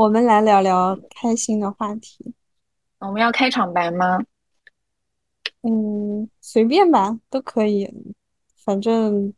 [0.00, 2.32] 我们来聊聊开心的话题。
[3.00, 4.18] 我们要开场白吗？
[5.60, 7.86] 嗯，随便吧，都可以，
[8.64, 9.30] 反正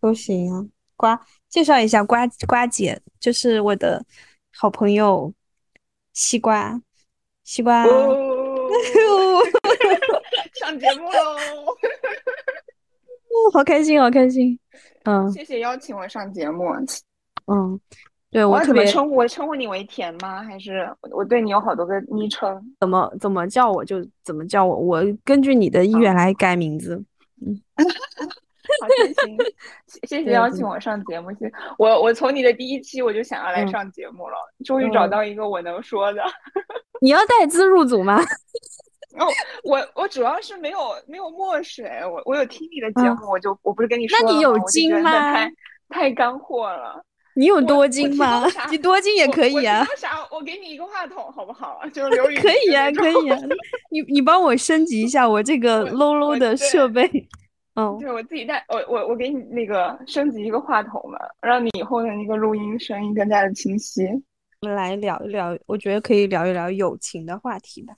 [0.00, 0.64] 都行啊。
[0.96, 4.02] 瓜，介绍一下瓜瓜姐，就是我的
[4.54, 5.30] 好朋友
[6.14, 6.80] 西瓜，
[7.44, 7.84] 西瓜，
[10.54, 11.36] 上节目喽！
[13.52, 14.58] 好开心，好开心。
[15.04, 16.64] 嗯，谢谢邀请我上节目。
[17.48, 17.78] 嗯。
[18.36, 20.42] 对我特别称呼我称呼你为甜吗？
[20.42, 22.62] 还是我对你有好多个昵称？
[22.78, 27.02] 怎么怎么叫我就怎么叫我，我根据你的意愿来改名字。
[27.40, 29.38] 嗯， 好开心，
[30.06, 31.32] 谢谢 邀请我上节目。
[31.38, 36.22] 谢我我从你的第一期我就想要来上节目了，终于找到一个我能说的。
[37.00, 38.20] 你要带资入组吗？
[39.18, 39.24] 哦，
[39.64, 45.10] 我我主要是没有没有墨水，我我有听你的节目，我就我不是跟你说，那你有金吗？
[45.10, 45.50] 太
[45.88, 47.02] 太干货了。
[47.36, 48.46] 你有多金吗？
[48.70, 49.84] 你多金也可以啊。
[49.98, 50.26] 啥？
[50.30, 51.80] 我给你一个话筒，好不好？
[51.92, 52.36] 就是刘宇。
[52.40, 53.38] 可以啊，可以啊。
[53.92, 57.06] 你你帮我升级一下我这个 low low 的设备。
[57.78, 64.06] 嗯，对我自己带，我我我给你那个升级一个话筒嘛，让你以后的那个录音声音更加的清晰。
[64.62, 67.94] 我们来聊一聊，我觉得可以聊一聊友情的话题吧。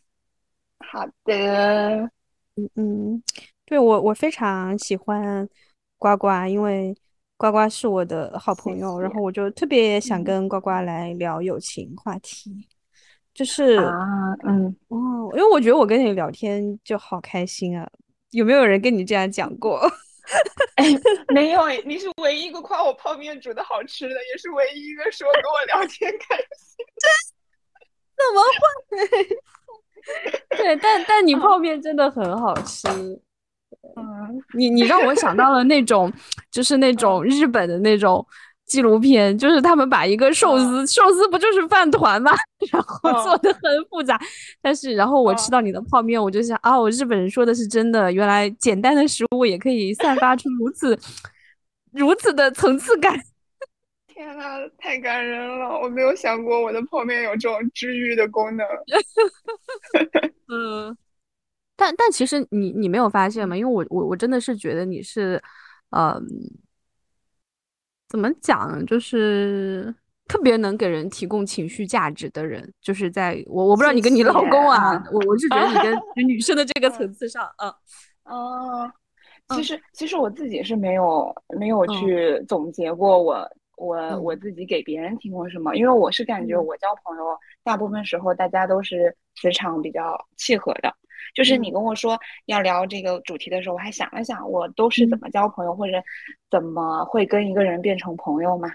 [0.81, 2.11] 好的。
[2.57, 3.23] 嗯嗯，
[3.65, 5.49] 对我我非常喜欢
[5.97, 6.93] 呱呱，因为。
[7.39, 12.69] 呱呱是我的好朋友，然后我就特别想跟呱呱来聊友情话题，
[13.33, 13.95] 就是啊，
[14.45, 17.89] 嗯，哦，因为我觉得我跟你聊天就好开心啊，
[18.33, 19.81] 有没有人跟你这样讲过？
[20.75, 20.85] 哎，
[21.33, 26.85] 没有哎，你是唯一一个夸我泡面煮的好吃的，也是唯一一个说跟我聊天开心。
[28.19, 28.43] 怎么
[28.91, 28.99] 会？
[30.59, 32.89] 对，但但你泡面真的很好吃。
[33.97, 36.13] 嗯，你你让我想到了那种，
[36.51, 38.25] 就是那种日本的那种
[38.67, 42.33] 纪录片，就是他们把一个寿司，寿司不就是饭团吗？
[42.71, 44.19] 然后做的很复杂，
[44.61, 50.99] 但是然后我吃到你的泡面，我就想啊，我日本人说的是真的，原来简单的食物也可以散发出如此
[51.93, 53.19] 如此的层次感。
[54.09, 55.79] 天呐，太感人了！
[55.81, 58.67] 我没有想过我的泡面有这种治愈的功能。
[60.49, 60.97] 嗯。
[61.81, 63.57] 但但其实你你没有发现吗？
[63.57, 65.41] 因为我我我真的是觉得你是，
[65.91, 66.21] 嗯，
[68.09, 68.85] 怎么讲？
[68.85, 69.95] 就是
[70.27, 72.75] 特别能给人提供情绪价值的人。
[72.81, 75.97] 就是在我我不知道你跟你老公啊，我我是觉得你跟
[76.27, 77.73] 女生的这个层次上，嗯，
[78.25, 78.93] 哦，
[79.51, 87.25] 其实其实我自己是没有没有去总结过我我我自己给别人提供什么，因为我是感觉我交朋友
[87.63, 90.93] 大部分时候大家都是磁场比较契合的。
[91.35, 96.03] 就是你跟我说要聊这个主题的时候，我还想了想，我都是怎么交朋友，或者
[96.51, 98.69] 怎么会跟一个人变成朋友嘛？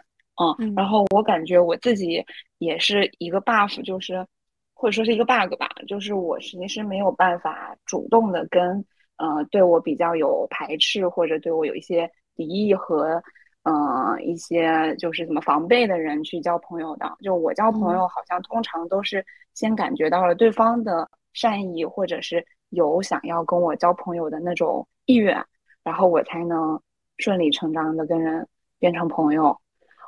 [0.59, 2.25] 嗯，然后我感觉我自己
[2.57, 4.25] 也是一个 buff，就是
[4.73, 8.83] 或者说是一个 bug 吧，就是我其实没有办法主动的跟
[9.17, 13.21] 呃对我比较有排斥或者对我有一些敌意和
[13.61, 17.15] 呃一些就是怎么防备的人去交朋友的。
[17.21, 21.07] 就我交朋友，好像通常都是先感觉到了对方的。
[21.33, 25.44] 善意，或者是有想要跟我交朋友的那种意愿，
[25.83, 26.79] 然后我才能
[27.17, 28.47] 顺理成章的跟人
[28.79, 29.55] 变成朋友。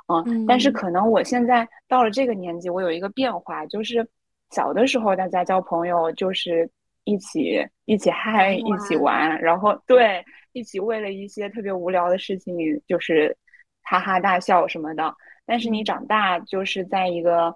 [0.08, 4.08] 嗯，但是可能我现在到了这个年纪，我有一个变化，就是
[4.52, 6.70] 小的时候大家交朋友就是
[7.04, 12.56] 一起一起嗨，一起玩，然后对一起为了一些特别无聊的事情
[12.88, 13.36] 就是
[13.82, 15.16] 哈哈大笑什么的。
[15.46, 17.56] 但是你长大就是在一个。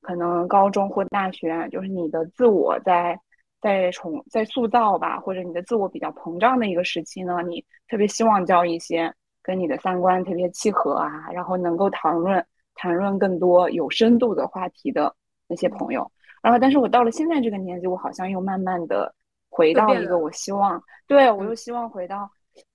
[0.00, 3.18] 可能高中或大学，就是你的自我在
[3.60, 9.12] 在重在塑造吧，或者你的自我比较膨胀的一个时期呢，你特别希望交一些
[9.42, 12.44] 跟你的三观特别契合啊，然后能够谈论
[12.74, 15.14] 谈论更多有深度的话题的
[15.46, 16.10] 那些朋友。
[16.42, 19.14] 然后，但是我到了现在这个年纪，我好像又慢慢的
[19.50, 22.30] 回到一个我希望，对我又希望回到，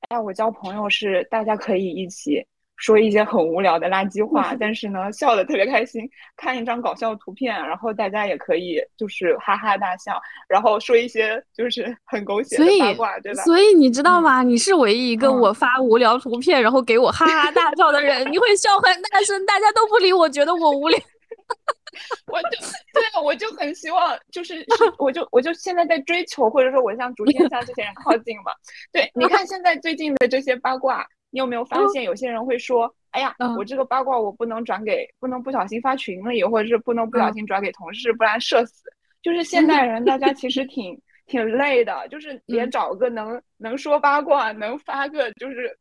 [0.10, 2.46] 哎，我交朋友是大家可以一起。
[2.78, 6.10] 说一些很无聊的垃圾话，但是呢，笑的特别开心。
[6.36, 13.44] 看一张搞笑图片，然后大家也可以就是哈哈大笑，然后说一些就是很狗血的八卦，对吧？
[13.44, 14.44] 所以你知道吗？
[14.44, 18.30] 你是唯一一个我发无聊图片，然后给我哈哈大笑的人。
[18.32, 21.00] 你会笑很大声，大家都不理我，觉得我无聊。
[22.28, 22.50] 我就
[22.94, 24.66] 对啊，我就很希望，就是
[24.98, 28.52] 我就我就现在在追求，或者说我向逐渐向这些人靠近嘛。
[28.92, 31.08] 对，你 看现在最近的这些八卦。
[31.36, 38.84] 你有没有发现，有些人会说：“哎呀，我这个八卦我不能转给，不能不小心发群里，或者是不能不小心转给同事，不然社死。”
[39.22, 45.78] 就是现代人，大家其实挺挺累的，就是 连找个能能说八卦、能发个就是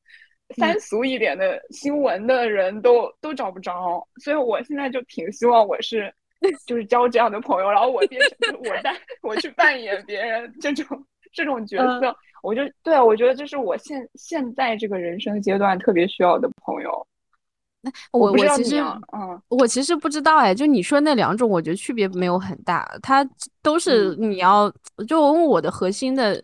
[0.57, 4.05] 三俗一点的新闻的人都都找不着。
[4.17, 6.13] 所以我现在就挺希望我是
[6.67, 8.93] 就是交这样的朋友，然后我变成我在
[9.23, 17.07] 我去扮演别人这种这种角色，我就对啊，我觉得这是我现现在这个人生阶段特别需要的朋友。
[18.13, 18.79] 我我其实
[19.13, 23.27] 嗯，我其实不知道哎，就你说那两种，我觉得区别没有很大，它
[23.63, 24.73] 都是你要
[25.09, 26.39] 就我的核心的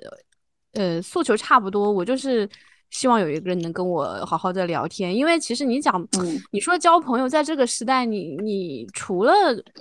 [0.73, 2.49] 呃诉求差不多，我就是
[2.91, 6.07] 希望有一个人能跟我好好的聊天，因为其实你讲
[6.51, 9.33] 你说交朋友，在这个时代，你你除了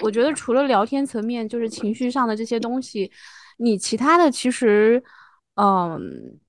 [0.02, 3.12] 我觉得除了聊天层面，就是情绪上的这些东西，
[3.58, 5.04] 你其他的其实
[5.60, 6.40] 嗯。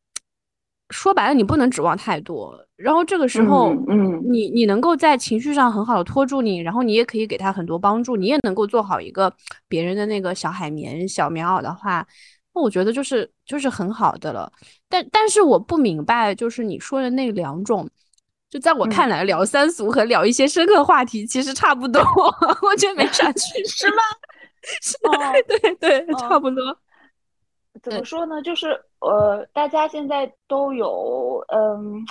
[0.93, 2.53] 说白了，你不能指望太多。
[2.75, 9.33] 然后这个时候，嗯，你你能够在情绪上很好的拖住你，然后你也可以给他很多帮助，你也能够做好一个
[9.69, 12.05] 别人的那个小海绵、小棉袄的话，
[12.53, 14.51] 那我觉得就是就是很好的了。
[14.89, 17.89] 但但是我不明白，就是你说的那两种，
[18.51, 22.03] 就在我看来，聊三俗和聊一些深刻话题其实差不多，
[22.67, 24.03] 我觉得没啥区别，是吗？
[24.83, 24.97] 是
[25.47, 26.77] 对对，差不多。
[27.83, 28.43] 怎么说呢？
[28.43, 28.69] 就是
[29.01, 32.05] 呃，大家现在都有嗯，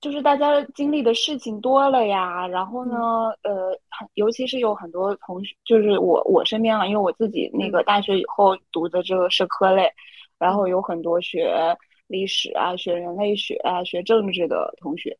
[0.00, 2.46] 就是大家经历的事情多了呀。
[2.46, 2.96] 然后呢，
[3.42, 3.76] 呃，
[4.14, 9.90] 尤其是有很多同学，就是我我身边啊，因为我自己那个大学以后读的这个社科类，
[10.38, 11.76] 然后有很多学
[12.06, 15.14] 历史啊、学人类学啊、学政治的同学，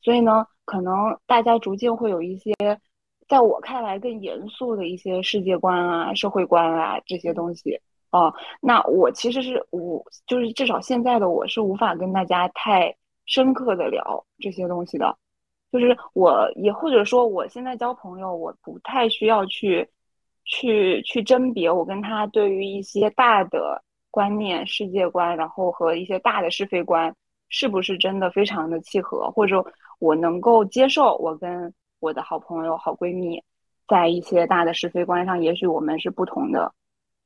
[0.00, 0.94] 所以呢，可能
[1.26, 2.52] 大家逐渐会有一些，
[3.26, 7.80] 在我看来更严肃的一些世界观啊、社会观啊这些东西。
[8.12, 12.94] 哦，那我其实是我就是至少现在的我是无法跟大家太
[13.24, 15.16] 深刻的聊这些东西的，
[15.72, 19.88] 就是我也或者说我现在交朋友，我不太需要去
[20.44, 27.14] 去去甄别我跟他对于一些大的观念、世界观，然后和一些大的是非观
[27.48, 29.64] 是不是真的非常的契合，或者
[30.00, 33.42] 我能够接受我跟我的好朋友、好闺蜜
[33.88, 36.74] 在一些大的是非观上，也许我们是不同的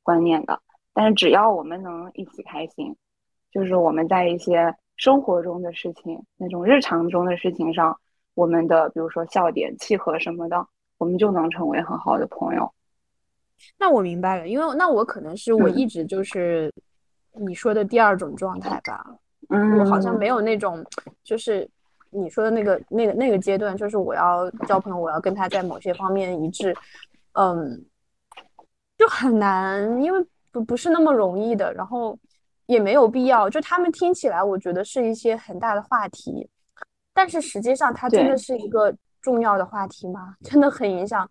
[0.01, 0.61] 观念的。
[0.97, 2.95] 但是只要我们能一起开心，
[3.51, 7.95] 就是我们在一些生活中的事情、那种日常中的事情上，
[8.33, 10.67] 我们的比如说笑点契合什么的，
[10.97, 12.73] 我们就能成为很好的朋友。
[13.77, 16.73] 那我明白了，因为那我可能是我一直就是
[17.33, 19.05] 你说的第二种状态吧。
[19.49, 20.83] 嗯，我好像没有那种，
[21.23, 21.69] 就是
[22.09, 26.75] 你说的那个那个那个阶段，就是我要交朋友，我要跟他在某些方面一致，
[27.33, 27.85] 嗯，
[28.97, 30.25] 就很难，因为。
[30.57, 32.17] 不不是那么容易的，然后
[32.65, 33.49] 也没有必要。
[33.49, 36.49] 就他们听起来，我觉得是一些很大的话题，
[37.13, 40.35] 但是实际上它真的是一个重要的话题吗？
[40.43, 41.29] 真的很影响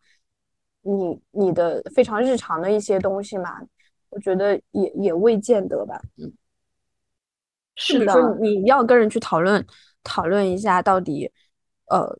[0.83, 3.61] 你你的非常日常的一些东西吗？
[4.11, 6.01] 我觉得也也未见得吧。
[6.19, 6.33] 嗯，
[7.75, 8.37] 是的。
[8.41, 9.67] 你要跟人去讨论
[10.05, 11.31] 讨论一下，到底
[11.89, 12.17] 呃。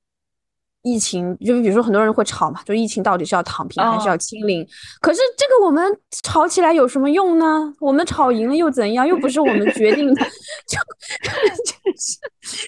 [0.87, 4.65] 疫情就比如说很多人会吵嘛，就疫情到底是要躺平还是要清零？
[5.01, 5.85] 可是这个我们
[6.23, 7.75] 吵起来有什么用呢？
[7.81, 9.05] 我们吵赢了又怎样？
[9.07, 10.23] 又不是我们决定的，
[10.71, 10.79] 就
[11.67, 12.19] 就是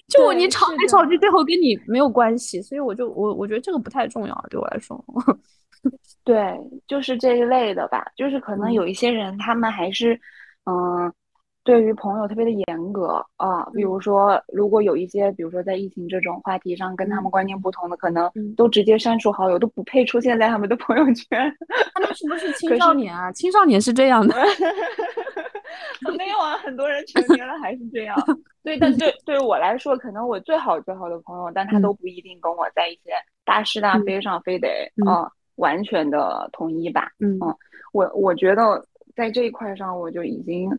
[0.09, 2.61] 就你吵来吵去，最后跟你没有关系。
[2.61, 5.03] 所以我就我我觉得这个不太重要，对我来说。
[6.25, 10.20] 对，就是这一类的吧，就是可能有一些人他们还是
[10.65, 11.12] 嗯。
[11.69, 21.55] 对于朋友特别的严格啊，比如说，如果有一些，比如说在疫情这种话题上跟他们观念不同的，可能都直接删除好友，都不配出现在他们的朋友圈。
[21.93, 23.31] 他们是不是青少年啊？
[23.32, 24.34] 青少年是这样的。
[26.17, 28.17] 没有啊，很多人成年了还是这样。
[28.63, 33.10] 对，但对 对于我来说，可能我最好最好的朋友，但他都不一定跟我在一些
[33.44, 37.10] 大是大非上非得啊完全的统一吧。
[37.20, 37.39] 嗯，
[37.93, 38.82] 我我觉得
[39.15, 40.70] 在这一块上，我就已经。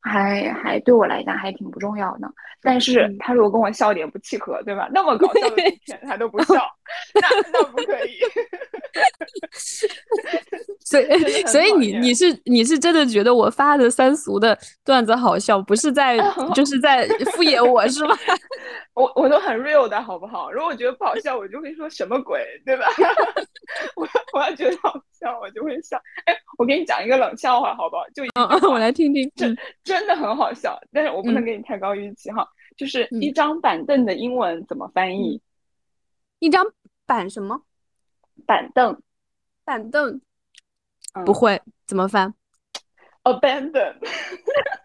[0.00, 2.28] 还还对我来讲还挺不重要的，
[2.62, 4.88] 但是他如果跟我笑点不契合，对吧？
[4.92, 6.54] 那么搞笑的图片他都不笑，
[7.14, 7.20] 那
[7.52, 8.18] 那不可以。
[10.84, 16.18] 所以所以你你是你是真的觉得我发的三俗的段子好笑，不是在
[16.54, 18.16] 就是在敷衍我是吗？
[18.94, 20.50] 我我都很 real 的好不好？
[20.50, 22.86] 如果我觉得不好笑，我就会说什么鬼，对吧？
[23.94, 25.96] 我我要觉得好笑，我就会笑。
[26.24, 28.04] 哎，我给你讲一个冷笑话，好不好？
[28.10, 28.22] 就
[28.68, 32.46] 我来听听，真真的很好笑，但是我不能给你太高预期哈。
[32.76, 35.40] 就是一张板凳的英文怎么翻译？
[36.38, 36.62] 一张
[37.06, 37.62] 板什么？
[38.46, 39.00] 板凳，
[39.64, 40.20] 板凳，
[41.24, 42.34] 不会怎么翻
[43.24, 43.96] ？Abandon。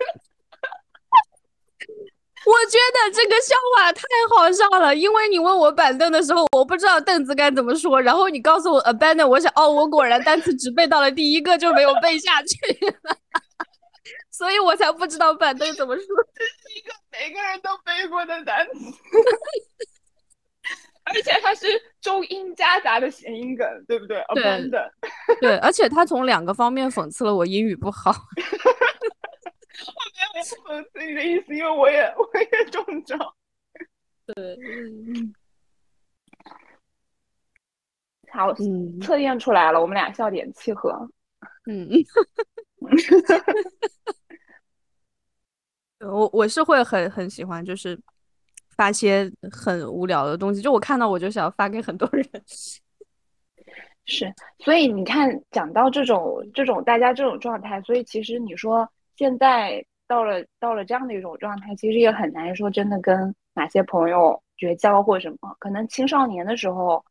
[2.45, 12.57] 我觉得这个笑话太好笑了，因为你问我板凳的时候，我不知道凳子该怎么说，然后你告诉我 abandon，我想哦，我果然单词只背到了第一个就没有背下去，
[14.29, 16.03] 所以我才不知道板凳怎么说。
[16.35, 18.73] 这是一个每个人都背过的单词。
[21.07, 21.67] 而且它是
[22.01, 24.23] 中英夹杂的谐音梗，对不对？
[24.33, 24.69] 对
[25.39, 28.11] 对，而且他从两个方面讽刺了我英语不好。
[29.87, 33.17] 我没有讽刺你的意思，因为我也我也中招。
[34.27, 34.57] 对，
[38.31, 38.53] 好，
[39.01, 41.09] 测验出来了，我们俩笑点契合。
[41.67, 41.89] 嗯，
[45.99, 47.99] 我我是会很很喜欢，就是
[48.75, 52.27] 发些很无聊的东西，就我看到我就想发给很多人。
[54.07, 65.55] 是，所以你看，讲到这种这种大家这种状态，所以其实你说现在到了到了这样的一种状态，其实也很难说真的跟哪些朋友绝交或什么。
[65.59, 67.03] 可能青少年的时候，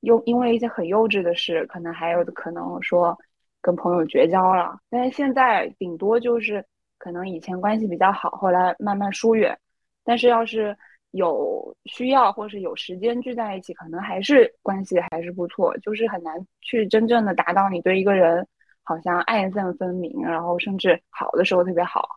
[0.00, 3.18] 又因为一些很幼稚的事，可能还有的可能说。
[3.60, 6.64] 跟朋友绝交了，但是现在顶多就是
[6.96, 9.58] 可能以前关系比较好，后来慢慢疏远。
[10.04, 10.74] 但是要是
[11.10, 15.76] 有需要或是有时间聚在一起，可能还是关系还是不错。
[15.78, 18.46] 就是很难去真正的达到你对一个人
[18.88, 22.08] 好像爱憎分明，然后甚至好的时候特别好，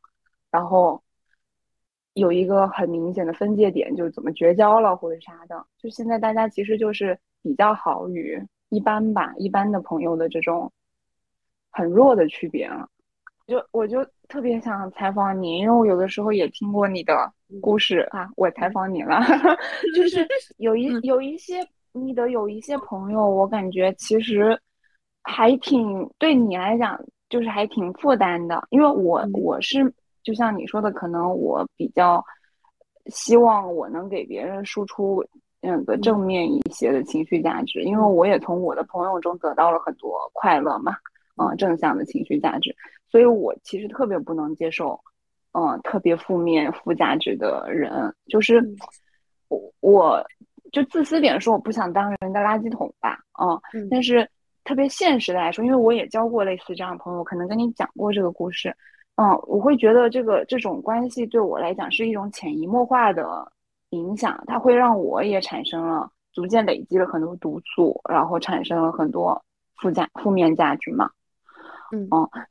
[0.50, 1.04] 然后
[2.14, 5.66] 有一个很明显的分界点，就是怎么绝交了或者啥的。
[5.78, 10.72] 就现在大家其实就是比较好与一般吧，一般的朋友的这种。
[11.74, 12.86] 很弱的区别了，
[13.48, 19.22] 就我就特别想采访你，因为我有的时候也听过你的故事啊，我采访你了，
[19.96, 24.62] 就是有一有一些你的有一些朋友，我感觉其实
[25.24, 27.00] 还挺对你来讲，
[27.30, 32.24] 就是还挺负担的，因为我我是就像你说的，可能我比较
[33.08, 35.24] 希望我能给别人输出
[35.62, 40.96] 那个正面一些的情绪价值，因为我也从我的朋友中得到了很多快乐嘛。
[41.38, 42.76] 嗯，正向的情绪价值，
[43.10, 45.00] 所以我其实特别不能接受，
[45.54, 48.62] 嗯，特别负面负价值的人，就是
[49.48, 50.24] 我，我
[50.72, 54.30] 就自私点说，我不想当人的垃圾桶吧，嗯，但是
[54.64, 58.76] 特别现实的来说，因为我也交过类似这样的朋友，可能跟你讲过这个故事，
[59.16, 63.52] 嗯，我会觉得这个这种关系对我来讲是一种潜移默化的
[63.90, 69.44] 影响，它会让我也产生了逐渐累积了很多毒素，然后产生了很多
[69.78, 71.10] 附加负面价值嘛。
[71.92, 72.08] 嗯，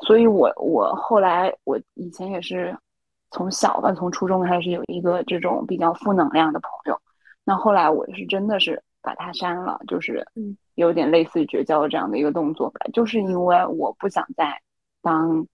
[0.07, 2.77] 所以我我后来我以前也是
[3.31, 7.01] 从小吧，从初中开始有一个这种比较负能量的朋友，
[7.45, 10.27] 那后来我是真的是把他删了，就是
[10.75, 14.61] 有点类似于绝交这样的一个动作吧，就是因为我不想再
[15.03, 15.47] 当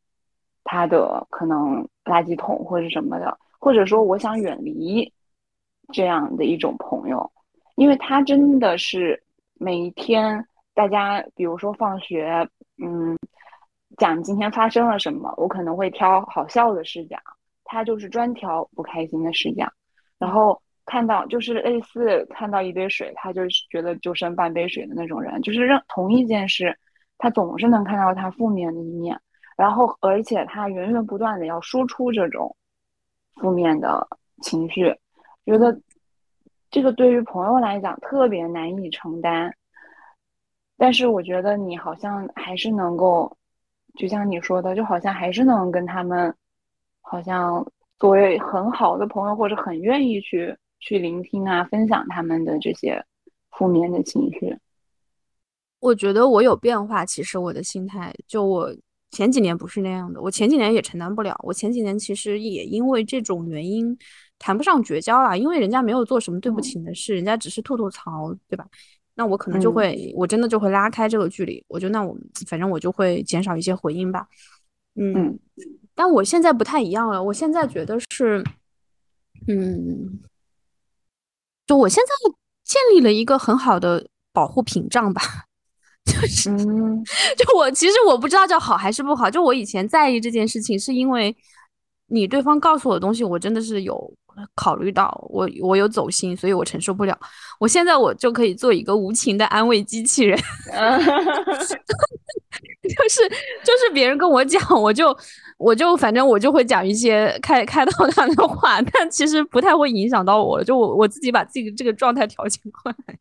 [0.65, 5.13] 他的可能垃圾桶或者什么的，或者说我想远离
[5.93, 7.31] 这样的一种朋友，
[7.77, 9.23] 因为他真的是
[9.55, 12.49] 每一天大家比如说放学，
[12.83, 13.19] 嗯。
[13.99, 17.19] 讲今天发生了什么，我可能会挑好笑的事讲，
[17.65, 19.73] 他就是专挑不开心的事讲。
[20.19, 26.75] 然后看到就是类似看到一杯水，他就觉得就剩半杯水的那种人，就是让同一件事，
[27.19, 29.21] 他总是能看到他负面的一面，
[29.57, 32.57] 然后而且他源源不断的要输出这种
[33.35, 34.09] 负面的
[34.41, 34.95] 情绪，
[35.45, 35.79] 觉得
[36.71, 39.55] 这个对于朋友来讲特别难以承担。
[40.79, 43.37] 但是我觉得你好像还是能够。
[43.99, 46.37] 就像你说的，就好像还是能跟他们，
[47.01, 47.67] 好像
[47.99, 53.05] 作为很好的朋友，或者很愿意去去聆听啊，分享他们的这些
[53.51, 54.57] 负面的情绪。
[55.81, 58.75] 我觉得我有变化，其实我的心态，就我
[59.11, 61.39] 前几年不是那样的，我前几年也承担不了。
[61.43, 63.97] 我前几年其实也因为这种原因
[64.39, 68.67] 谈不上绝交啦，因为人家没有做什么对不起的事，人家只是吐吐槽，对吧？
[69.15, 71.65] 那我可能就会，我真的就会拉开这个距离。
[71.69, 72.15] 我就那我
[72.47, 74.27] 反正我就会减少一些回应吧。
[74.95, 75.39] 嗯，
[75.95, 77.23] 但我现在不太一样了。
[77.23, 78.45] 我现在觉得是，
[79.49, 80.21] 嗯，
[81.67, 82.33] 就我现在
[82.65, 85.23] 建立了一个很好的保护屏障吧。
[86.07, 86.51] 就是，
[87.37, 89.31] 就我其实我不知道叫好还是不好。
[89.31, 91.37] 就我以前在意这件事情，是因为
[92.07, 94.15] 你对方告诉我的东西，我真的是有。
[94.55, 97.19] 考虑到我我有走心，所以我承受不了。
[97.59, 100.39] 我现在我就可以做一个无情的安慰机器人，
[102.95, 103.29] 就是
[103.65, 105.17] 就是别人跟我讲，我就
[105.59, 113.19] 我就反正我就会讲一些开开导他的话，但其实不太会影响到我，就我我自己把自己这个状态调节过来。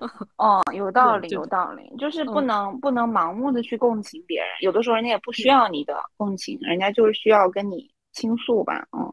[0.36, 9.12] 哦，有道理，有道理，就是不能不能盲目的去共情别人，有的时候人家也不需要你的共情，人家就是需要跟你倾诉吧，嗯。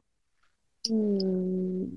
[0.90, 1.92] 嗯，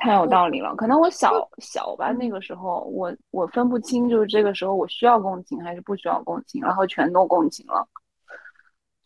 [0.00, 0.74] 太有道理了。
[0.74, 7.86] 可能我小小吧，那个时候我我分不清，就是这个时候我需要共情还是不需要共情，然后全都共情了，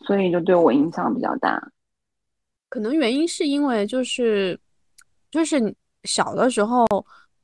[0.06, 1.62] 所以就对我影响比较大。
[2.68, 4.58] 可能原因是因为就是
[5.30, 5.74] 就是
[6.04, 6.86] 小的时候，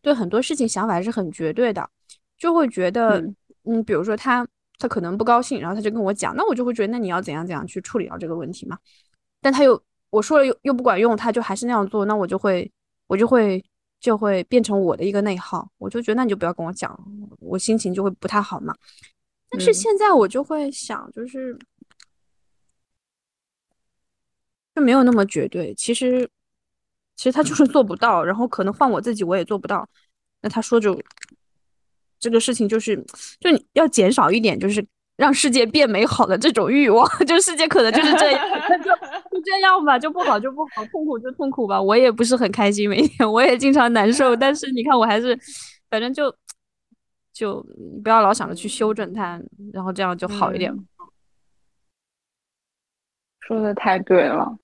[0.03, 1.89] 对很多事情想法还是很绝对的，
[2.37, 3.21] 就会觉得，
[3.65, 4.47] 嗯，比如说他
[4.79, 8.79] 他可能不高兴，然后他就跟我讲，那我就会觉得，那你要怎样怎样去处理掉这个问题嘛？
[9.41, 9.81] 但他又
[10.11, 12.71] 我说了又又不管用，他就还是那样做，那我就会
[13.11, 13.61] 我就会
[13.99, 16.97] 就会变成我的一个内耗，我就觉得那你就不要跟我讲，
[17.41, 18.73] 我心情就会不太好嘛。
[19.51, 21.59] 但是现在我就会想，就是
[24.77, 26.31] 就没有那么绝对，其实。
[27.17, 29.87] 其实他就是做不到，然后可能换我自己我也做不到。
[30.41, 30.99] 那他说就
[32.19, 32.97] 这个事情就是，
[33.39, 34.83] 就你要减少一点，就是
[35.17, 37.07] 让世界变美好的这种欲望。
[37.29, 38.43] 就世界可能就是这样，
[39.43, 41.81] 这样吧，就不好就不好，痛苦就痛苦吧。
[41.81, 44.35] 我也不是很开心，每天我也经常难受。
[44.37, 45.39] 但是你看，我还是
[45.89, 46.35] 反正就
[47.33, 47.65] 就
[48.03, 49.41] 不要老想着去修正它，
[49.73, 50.73] 然后这样就好一点。
[53.41, 54.57] 说的太对了。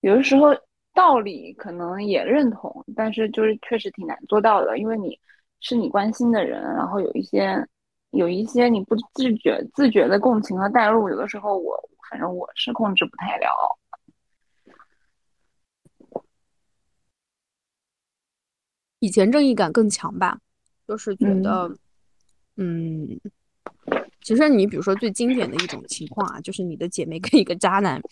[0.00, 0.54] 有的时候
[0.94, 5.18] 道理可能也认同，但是就是确实挺难做到的，因为你
[5.58, 7.66] 是你关心的人，然后有一些
[8.10, 11.76] 有一些你不自觉自觉的共情和代入，有的时候我
[12.10, 13.78] 反正我是控制不太了。
[19.00, 20.38] 以前正义感更强吧，
[20.88, 21.76] 就是觉得，
[22.56, 23.20] 嗯。
[24.22, 28.02] 其实你比如说最经典的一种情况啊，就是你的姐妹跟一个渣男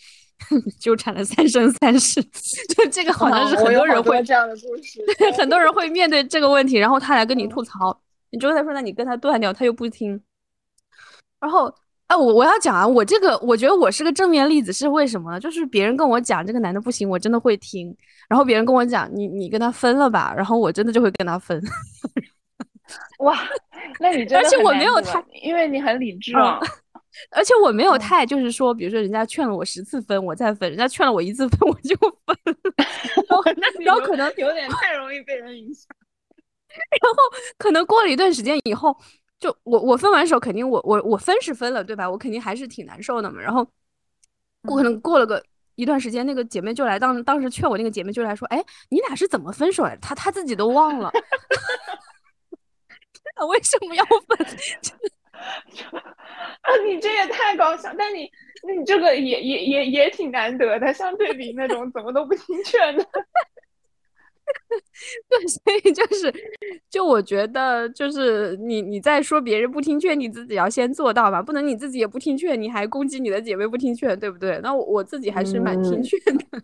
[0.79, 2.23] 纠缠了三生三世，
[2.73, 5.03] 就这个好像是很多人会这样的故事，
[5.37, 8.01] 很多人会面对这个问题，然后他来跟你吐槽，
[8.35, 10.21] 你之后他说那你跟他断掉，他又不听。
[11.39, 11.73] 然后
[12.07, 15.39] 哎，我我要讲啊，我这个我觉得我是个正面例子，是为什么呢？
[15.39, 17.95] 就是别人跟我讲这个男的不行，我真的会听；
[18.27, 21.61] 然后别人跟我讲你你跟他分了吧，然后我真的就会跟他分。
[23.19, 23.39] 哇，
[24.01, 26.59] 那你真的而且我没有太，因为你很理智啊。
[27.31, 32.37] 而且我没有太，就是说，比如说人家劝了我十次分，我再分；人家劝了我一次分，我就分。
[33.79, 35.87] 然后 可能有点太容易被人影响。
[37.01, 37.17] 然后
[37.57, 38.95] 可能过了一段时间以后，
[39.39, 42.09] 就我我分完手，肯定我我我分是分了，对吧？
[42.09, 43.41] 我肯定还是挺难受的嘛。
[43.41, 43.65] 然后
[44.63, 45.43] 过可能过了个
[45.75, 51.11] 一段时间，那个姐妹就来当当时劝我那个姐妹就来说：“哎，你俩是怎么分手的？”她她自己都忘了。
[53.49, 54.37] 为什么要分？
[56.61, 57.93] 啊， 你这也太搞笑！
[57.97, 58.31] 但你，
[58.63, 63.05] 那你这个也也也也挺难得的，相对比那种怎么都不听 劝的。
[65.27, 66.33] 对，所以就是，
[66.89, 74.59] 就我觉得，就是你你在说别人不听劝，你自己要先做到吧，不能你自己也不听劝，你还攻击你的姐妹不听劝，对不对？
[74.61, 76.61] 那我我自己还是蛮听劝的。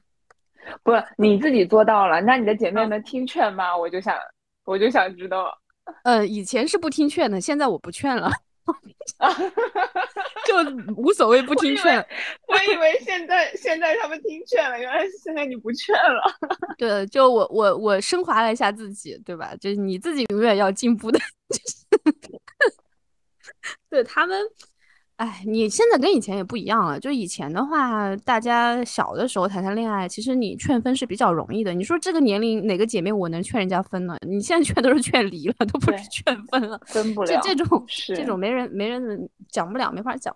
[0.83, 3.75] 不，你自己做到了，那你的姐妹们听劝吗？
[3.75, 4.15] 我就想，
[4.65, 5.57] 我就想知道。
[6.03, 8.29] 呃，以前是不听劝的，现在我不劝了，
[10.45, 11.97] 就无所谓不听劝。
[12.47, 16.21] 我以为现在现在他们听劝了，原来是现在你不劝了。
[16.77, 19.55] 对，就我我我升华了一下自己，对吧？
[19.59, 21.19] 就是你自己永远要进步的，
[23.89, 24.39] 对他们。
[25.21, 26.99] 哎，你现在跟以前也不一样了。
[26.99, 31.75] 就以前的话，大家小的时候谈谈恋爱，其实你劝分是比较容易的。
[31.75, 34.17] 你说这个年龄哪个姐妹我能劝人家分呢？
[34.27, 37.27] 你现在劝 都是劝离了，都不是劝分了，分不了。
[37.27, 40.35] 这这种这种没人没人讲不了，没法讲。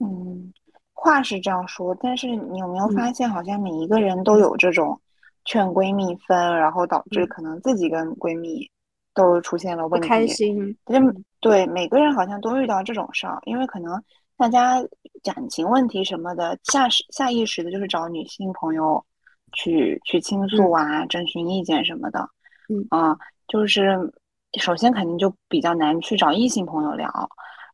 [0.00, 0.52] 嗯，
[0.92, 5.00] 话是这样说，但是你有没有发现，好像每一个人都有这种
[5.46, 8.70] 劝闺蜜分，然后导致可能自己跟闺蜜
[9.14, 10.06] 都出现了问题。
[10.06, 10.76] 开心。
[11.40, 13.98] 对，每个人好像都遇到这种事儿，因为可能。
[14.36, 14.76] 大家
[15.22, 19.02] 感情问题什么的，下下意识的就是找女性朋友
[19.52, 22.28] 去去倾诉啊，征询意见什么的。
[22.68, 23.16] 嗯啊，
[23.48, 23.96] 就是
[24.60, 27.08] 首先肯定就比较难去找异性朋友聊，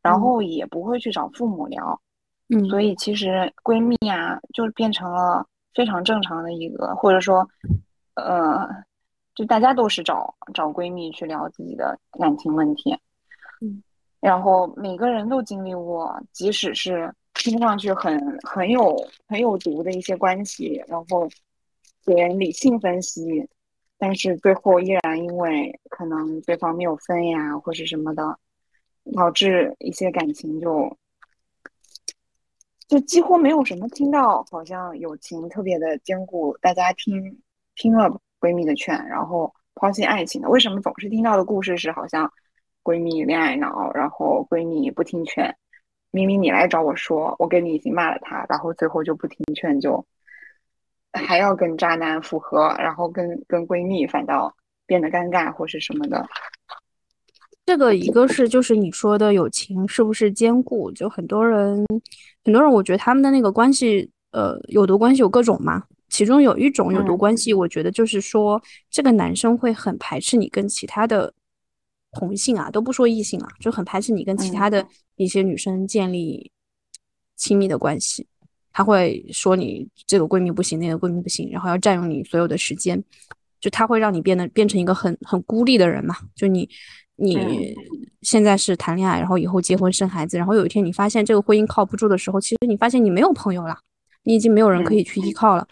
[0.02, 2.00] 然后也不会去找父母聊。
[2.48, 5.44] 嗯，所以其实闺蜜啊，就变成了
[5.74, 7.48] 非常正常的一个，或者说，
[8.14, 8.68] 呃，
[9.34, 12.96] 就大家都是找找闺蜜去聊自己的感情问题。
[13.60, 13.82] 嗯。
[14.22, 21.28] 然后每个人都经历过，即使是听上去很很有很有毒的一些关系，然后
[22.06, 23.48] 给人理性分析，
[23.98, 28.38] 但是最后依然因为可能对方没有分呀，或是什么的，
[29.16, 30.96] 导致一些感情就
[32.86, 37.42] 就几乎没有什么听到，好像友情特别的坚固，大家听
[37.74, 38.08] 听了
[38.38, 42.32] 闺蜜的劝，然后抛弃爱情的，为什么总是听到的故事是好像？
[42.82, 45.54] 闺蜜恋爱脑，然后闺蜜不听劝，
[46.10, 50.04] 明明你来找我说，我跟你已经骂了他，然后最后就不听劝，就
[51.12, 54.54] 还要跟渣男复合，然后跟跟闺蜜反倒
[54.86, 56.26] 变得尴尬或是什么的。
[57.64, 60.90] 这个一个是就是你说的友情是不是坚固？
[60.90, 61.86] 就很多人
[62.44, 71.32] 很多人，我觉得他们的那个关系，呃，有毒关系有各种嘛，其中有一种有毒关系，我觉得就是说，这个男生会很排斥你跟其他的
[72.12, 76.50] 同性啊，都不说异性了，就很排斥你跟其他的一些女生建立
[77.36, 78.26] 亲密的关系。
[78.72, 83.02] 他会说你这个闺蜜不行，那个闺蜜不行，然后要占用你所有的时间，
[83.60, 86.16] 就他会让你变得变成一个很很孤立的人嘛。
[86.34, 86.68] 就你
[87.16, 87.74] 你
[88.22, 93.78] 现在是谈恋爱，然后以后结婚生孩子，然后有一天你发现这个婚姻靠不住的时候，其实你发现你没有朋友了，
[94.22, 95.66] 你已经没有人可以去依靠了。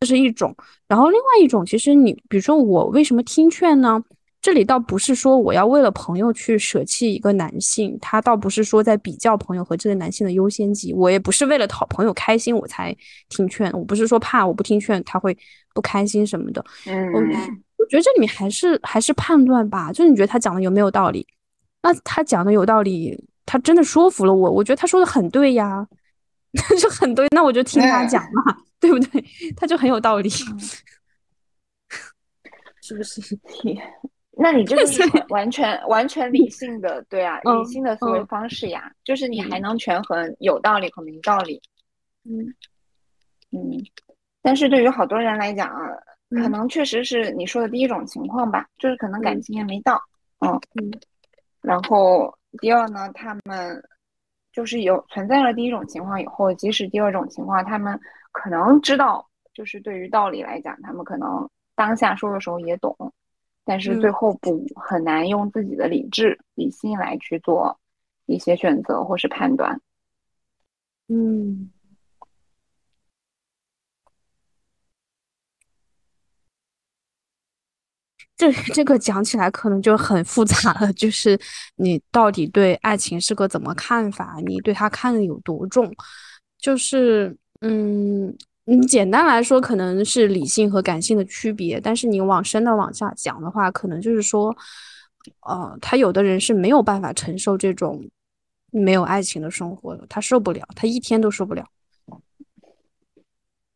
[0.00, 0.54] 这是一种，
[0.86, 4.00] 然后另外一种，其实你比如说我为什么听劝呢？
[4.40, 12.96] 这里倒不是说我要为了朋友去舍弃一个男性，他倒不是说在比较朋友和这个男性的优先级，我也不是为了讨朋友开心我才
[13.28, 15.36] 听劝，我不是说怕我不听劝他会
[15.74, 16.64] 不开心什么的。
[16.86, 17.20] 嗯，我
[17.78, 21.26] 我觉得这里面还是还是判断吧，就是你觉得他讲的有没有道理？
[21.82, 25.84] 那他讲的有道理，他真的说服了我，我觉得他说的很对呀，
[26.80, 29.24] 就很对，那我就听他讲嘛，对不对？
[29.56, 30.30] 他就很有道理，
[32.80, 33.20] 是不是？
[34.40, 41.60] 那你这个是完全完全理性的，对啊，理性的思维方式呀，就是你还能权衡有道理和没道理。
[42.24, 42.54] 嗯
[43.50, 43.76] 嗯，
[44.40, 45.90] 但是对于好多人来讲啊，
[46.30, 50.00] 可能确实是你说的第一种情况吧，就是可能感情也没到，
[50.38, 50.88] 嗯嗯。
[51.60, 53.82] 然后第二呢，他们
[54.52, 57.98] 就是有存在了第一种情况以后，即使第二种情况，他们
[58.30, 62.96] 可能知道，就是对于道理来讲，他们可能当下说的时候也懂。
[63.70, 67.78] 但是最后不很难用自己的理智、理性来去做
[68.24, 69.78] 一些选择或是判断。
[71.08, 71.70] 嗯，
[78.38, 81.38] 这这个讲起来可能就很复杂了，就是
[81.76, 84.38] 你到底对爱情是个怎么看法？
[84.46, 85.94] 你对他看的有多重？
[86.58, 88.34] 就是嗯。
[88.70, 91.80] 你简单来说，可能是理性和感性的区别。
[91.80, 94.54] 但是你往深的往下讲的话，可能就是说，
[95.40, 98.06] 呃，他有的人是没有办法承受这种
[98.70, 101.64] 没有爱情的生活的，他受不了，他一天都受不了。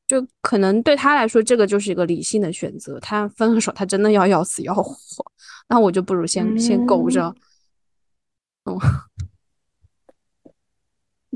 [0.06, 3.00] 就可能对他来说，这个就是一个理性的选择。
[3.00, 4.94] 他分了手，他真的要要死要活，
[5.70, 7.34] 那我就不如先先苟着。
[8.66, 8.78] 嗯。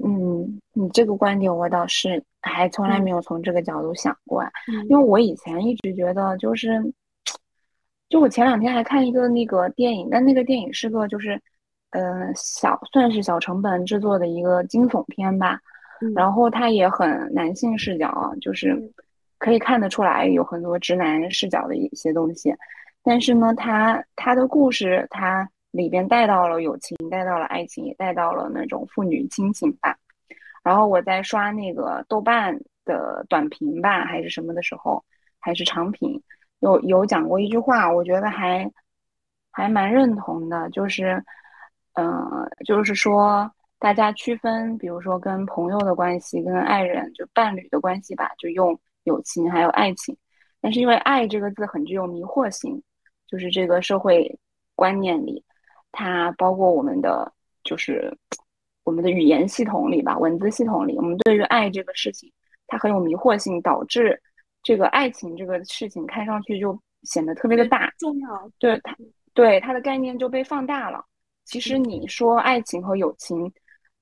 [0.04, 4.44] 嗯，你这个观点我倒是还从来没有从这个角度想过，
[4.90, 6.80] 因为我以前一直觉得就是，
[8.10, 11.40] 就我前两天还看一个那个电影，但那个电影是个就是，
[11.90, 15.58] 呃，小算是小成本制作的一个惊悚片吧，
[16.14, 18.76] 然后它也很男性视角，就是
[19.38, 22.54] 可以看得出来有很多直男视角的一些东西，
[23.02, 25.48] 但是呢，它它的故事它。
[25.76, 29.94] 里边带到了友情，带到了爱情，也带到了那种父女亲情吧。
[30.64, 35.04] 然后我在刷那个豆瓣的短评吧，还是什么的时候，
[35.38, 36.20] 还是长评，
[36.60, 38.68] 有有讲过一句话，我觉得还
[39.52, 41.22] 还蛮认同的，就是，
[41.92, 50.16] 呃，就是说大家区分，比如说跟朋友的关系，跟爱人就伴侣的关系吧，就用友情还有爱情。
[50.60, 52.82] 但是因为爱这个字很具有迷惑性，
[53.28, 54.36] 就是这个社会
[54.74, 55.44] 观念里。
[55.98, 57.32] 它包括我们的，
[57.64, 58.14] 就是
[58.84, 62.30] 我们的语言系统里吧，文字系统里，我们对于爱这个事情，
[62.66, 64.20] 它很有迷惑性，导致
[64.62, 68.50] 这个爱情这个事情看上去就显得特别的大，重要。
[68.58, 68.94] 对它，
[69.32, 71.02] 对它的概念就被放大了。
[71.46, 73.50] 其实你说爱情和友情，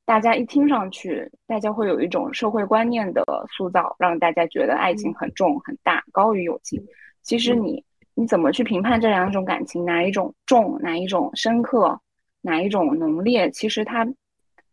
[0.05, 3.23] 大家一听上去，大家会有一种社会观念的
[3.57, 6.85] 塑造，让大家觉得爱情很重很大，高于友情。
[7.23, 7.85] 其实你。
[8.17, 12.01] 你怎么去评判这两种感情，哪一种重，哪一种深刻，
[12.43, 13.51] 哪一种浓烈？
[13.51, 14.07] 其实它，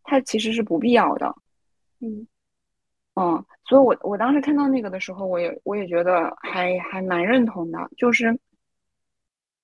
[0.04, 1.34] 它其实是不必要的。
[1.98, 2.26] 嗯
[3.14, 7.90] 嗯，所以我我当时看到那个的时候，我也我也觉得还还蛮认同的。
[7.96, 8.38] 就是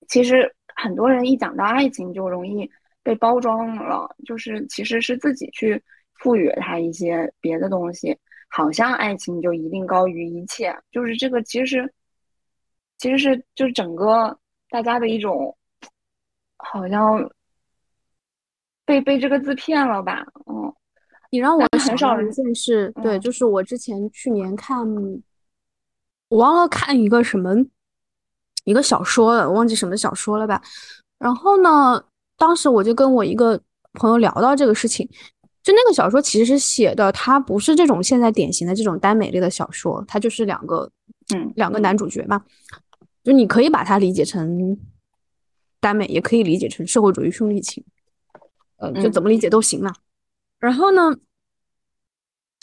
[0.09, 2.69] 其实很多人一讲到爱情，就容易
[3.01, 5.81] 被包装了，就是其实是自己去
[6.15, 8.17] 赋予它一些别的东西，
[8.49, 10.77] 好像爱情就一定高于一切。
[10.91, 11.89] 就是这个其实。
[12.99, 14.37] 其实是就是整个
[14.69, 15.57] 大家的一种，
[16.57, 17.31] 好像
[18.85, 20.25] 被被这个字骗了吧？
[20.45, 20.71] 嗯，
[21.31, 24.85] 你让我很少一件事，对，就是我之前去年看，
[26.27, 27.55] 我忘了看一个什么
[28.65, 30.61] 一个小说了，忘记什么小说了吧？
[31.17, 32.03] 然后呢，
[32.37, 33.59] 当时我就跟我一个
[33.93, 35.09] 朋友聊到这个事情，
[35.63, 40.91] 就那个小说其实写的，它不是这种现在典型的这种耽美类的小说，它就是两个
[41.33, 42.43] 嗯两个男主角嘛。
[43.29, 44.75] 就你可以把它理解成
[45.79, 47.85] 耽美，也可以理解成社会主义兄弟情，
[48.77, 49.93] 呃，就怎么理解都行了。
[50.57, 51.15] 然后呢，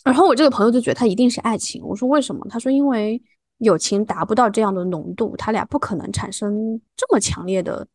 [0.02, 1.80] 然后我这个朋友就觉得他一定是爱情。
[1.86, 2.44] 我说为什么？
[2.50, 3.22] 他说因为
[3.58, 7.86] 友情达不到这样的浓度，他俩不可能产生这么强烈的，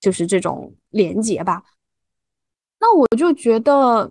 [0.00, 1.62] 就是这种连结吧。
[2.80, 4.10] 那我就觉得。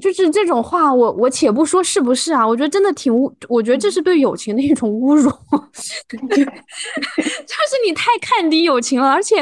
[0.00, 5.30] 就是这种话，我我且不说是不是啊，我觉得真的挺侮，我觉得这是对友情的一种侮辱，
[6.10, 9.40] 就是你太看低友情了，而且，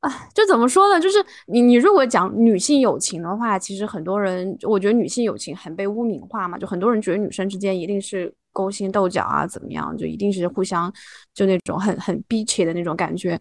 [0.00, 1.00] 啊，就怎么说呢？
[1.00, 10.92] 就是你你如果讲女性友情的话，其实很多人，我觉得女性友情很被污名化嘛，就很多人觉得女生之间一定是勾心斗角啊，怎么样，就一定是互相
[11.34, 13.38] 就那种很很逼切的那种感觉，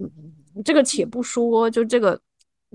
[0.00, 0.08] 嗯，
[0.64, 2.20] 这个且不说，就这个。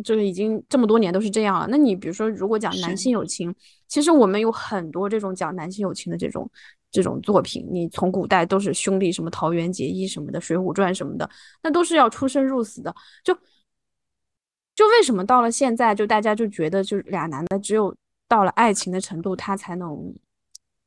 [0.03, 1.67] 这个已经这么多年都是这样了。
[1.69, 3.53] 那你比如说，如果讲男性友情，
[3.87, 6.49] 其实我们有很多这种讲男性友情的这种
[6.89, 7.67] 这种作品。
[7.69, 11.29] 你从古代都是兄弟，什么桃园结义什么的，《水浒传》什么的，
[11.61, 12.95] 那都是要出生入死的。
[13.23, 13.33] 就
[14.75, 17.93] 就为什么到了现在，就大家就觉得，就俩男的只有
[18.27, 20.15] 到了爱情的程度，他才能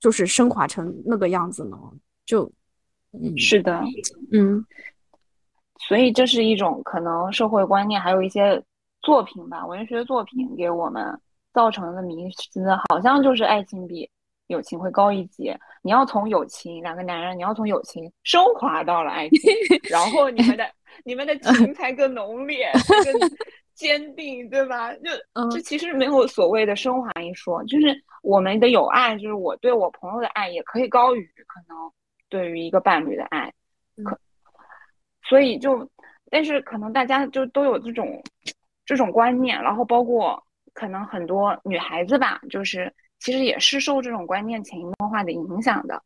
[0.01, 1.77] 就是升华成那个样子呢？
[2.25, 2.51] 就
[3.13, 3.83] 嗯，是的，
[4.33, 4.65] 嗯，
[5.87, 8.63] 所以这是一种可能社会观念，还有一些。
[9.03, 11.21] 作品吧，文学作品给我们
[11.53, 14.09] 造成的迷思，好像就是爱情比
[14.47, 15.53] 友情会高一级。
[15.83, 19.53] 你要从友情，两个男人，你要从友情升华到了爱情，
[19.91, 20.65] 然后你们的
[21.05, 22.71] 你们的情才更浓烈、
[23.05, 23.31] 更
[23.75, 24.95] 坚定，对吧？
[24.95, 25.11] 就
[25.51, 31.77] 这其实没有所谓的升华一说，就是我们的友爱，就是我对我朋友的爱也可以高于可能
[32.29, 33.53] 对于一个伴侣的爱，
[34.05, 34.17] 可
[35.25, 35.89] 所以就，
[36.31, 38.23] 但是可能大家就都有这种。
[38.93, 46.03] 这种观念，然后包括可能很多女孩子吧，就是其实也是受这种观念潜移默化的影响的。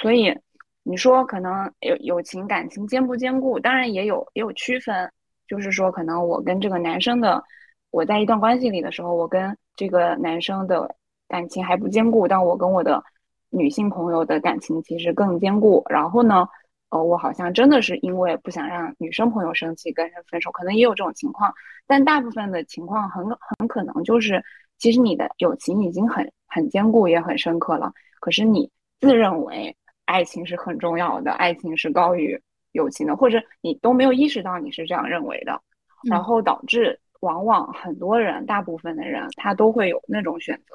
[0.00, 0.34] 所以
[0.82, 5.12] 你说可能友友情感情坚不坚固，当然也有也有区分。
[5.46, 7.44] 就是说，可能我跟这个男生的，
[7.90, 10.96] 我在一段关系里的时候，我跟这个男生的
[11.28, 13.04] 感情还不坚固，但我跟我的
[13.50, 15.84] 女性朋友的感情其实更坚固。
[15.90, 16.48] 然后呢？
[16.90, 21.54] 哦，我好像真的是因为不想让女生朋友生气跟人分手，可能也有这种情况，
[21.86, 24.42] 但大部分的情况很很可能就是，
[24.76, 32.36] 其实你的友情已经很很坚固也很深刻了，可是你自认为爱情是很重要的，爱情是高于
[32.72, 35.62] 友情的，或者你都没有意识到你是这样认为的，
[36.08, 40.74] 然后导致往往很多人，大部分的人他都会有那种选择，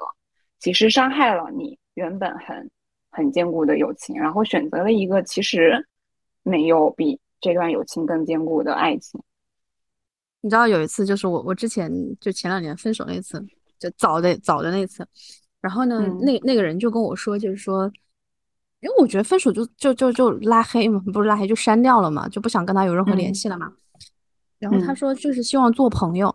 [0.60, 2.70] 其实伤害了你原本很
[3.10, 5.86] 很坚固的友情，然后选择了一个其实。
[6.48, 9.20] 没有比这段友情更坚固的爱情。
[10.42, 13.44] 你知道有一次，就是我我之前就前两年分手那次，
[13.80, 15.04] 就早的早的那次。
[15.60, 17.90] 然后呢，那那个人就跟我说，就是说，
[18.78, 23.72] 因为我觉得分手就就就就拉黑嘛，不是拉黑就删掉了嘛，就不想跟他有任何联系了嘛。
[24.60, 26.32] 然后他说就是希望做朋友，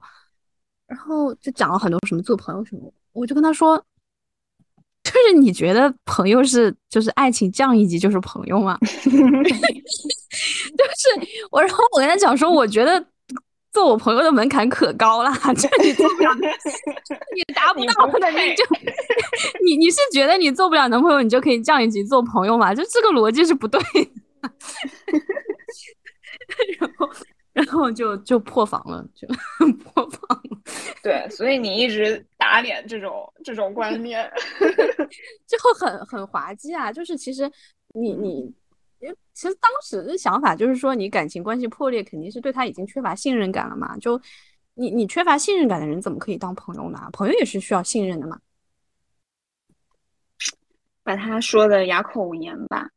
[0.88, 3.82] 然后就讲了很多什么做朋友什么，我就跟他说。
[5.13, 8.78] 就是你觉得朋友是就是爱情降一级就是朋友吗？
[8.82, 9.17] 就是
[11.52, 13.06] 我，然后我跟他讲说，我觉得
[13.71, 16.34] 做我朋友的门槛可高了，就你做不了，
[17.36, 18.63] 你达不到的，你就
[19.65, 22.74] 你你是觉得你做不了男朋友，你就可以降一级做朋友吗？
[22.74, 23.82] 就这个逻辑是不对。
[26.80, 27.10] 然后。
[27.54, 29.28] 然后就就破防了，就
[29.84, 30.62] 破防了。
[31.04, 34.32] 对，所以你一直打脸这种这种观念，
[35.46, 36.92] 最后很很滑稽啊！
[36.92, 37.52] 就是其实
[37.94, 38.54] 你你，
[39.34, 43.98] 其实当时的想法就是说，你感情关系破裂，肯定是对他已经缺乏信任感了嘛。
[43.98, 44.20] 就
[44.76, 47.10] 你你缺乏信任感的人，怎么可以当朋友呢？
[47.12, 48.40] 朋友也是需要信任的嘛。
[51.04, 52.90] 把他说的哑口无言吧。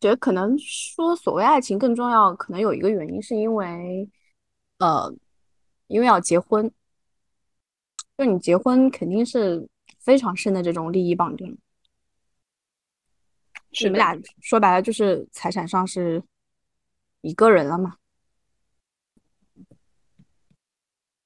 [0.00, 4.08] 觉得可能说所谓爱情更重要，可能有一个原因是因为，
[4.78, 5.14] 呃，
[5.88, 6.72] 因为要结婚，
[8.16, 11.58] 就你结婚肯定是非常深的这种利益绑定，
[13.82, 16.22] 你们俩说白了就是财产上是
[17.20, 17.96] 一个人了嘛。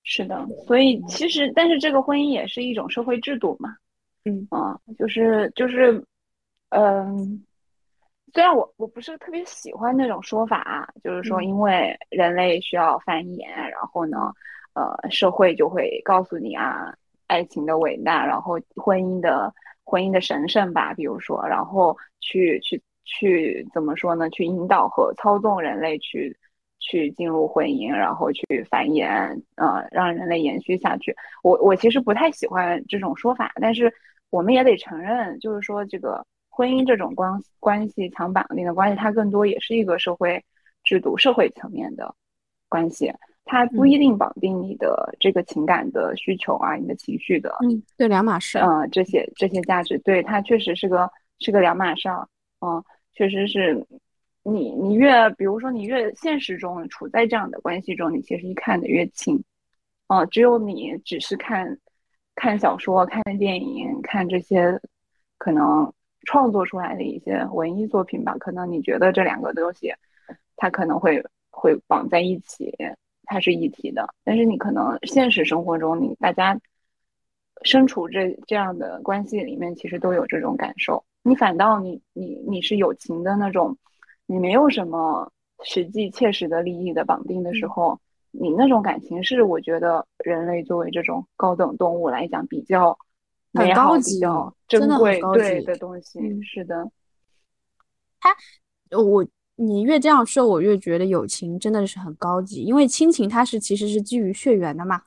[0.02, 3.76] 是的，所以其实但是这个婚姻也是一种社会制度嘛。
[4.24, 6.04] 嗯啊，就是就是，
[6.70, 7.46] 嗯。
[8.34, 14.32] 虽然我我不是特别喜欢那种说法啊，就是说因为人类需要繁衍，然后呢，
[14.74, 16.92] 呃，社会就会告诉你啊，
[17.28, 24.28] 爱情的伟大，然后婚姻的婚姻的神圣吧，比如说，然后去去去怎么说呢？
[24.30, 26.36] 去引导和操纵人类去
[26.80, 31.14] 去进入婚姻，然后去繁衍，呃，让人类延续下去。
[31.44, 33.94] 我我其实不太喜欢这种说法，但是
[34.30, 36.26] 我们也得承认，就是说这个。
[36.54, 40.44] 婚姻这种关关系强绑定的关系，它更多也是一个社会
[40.84, 42.14] 制度、社会层面的
[42.68, 43.12] 关系。
[43.44, 48.58] 它不一定绑定你的这个情感的需求啊，你的情绪的，嗯，对，两码事。
[48.58, 52.26] 嗯，这些这些价值，对它确实是个是个两码事儿。
[52.60, 53.86] 嗯，确实是
[54.44, 59.42] 你你越比如说你越现实中处在这样的关系中，你其实一看得越清。
[60.08, 61.78] 哦，只有你只是看
[62.34, 64.80] 看小说、看电影、看这些
[65.36, 65.92] 可能
[66.24, 69.92] 创作出来的一些文艺作品吧，可能你觉得这两个东西
[70.56, 72.74] 它可能会会绑在一起。
[73.26, 76.60] 它是一体的，但是你可能现实生活中，你大家
[77.62, 81.02] 身处这这样的关系里面，其实都有这种感受。
[81.22, 83.78] 你反倒你你你是友情的那种，
[84.26, 85.32] 你没有什么
[85.62, 87.98] 实际切实的利益的绑定的时候，
[88.30, 92.98] 你那种感情是我觉得人类作为这种高等动物来讲比较
[93.52, 96.18] 美好、比较珍贵对的东西。
[96.42, 96.90] 是的，
[98.20, 98.34] 他
[98.98, 99.26] 我。
[99.56, 105.00] 你越这样说，我越觉得友情真的是很高级，因为亲情它是其实是基于血缘的嘛，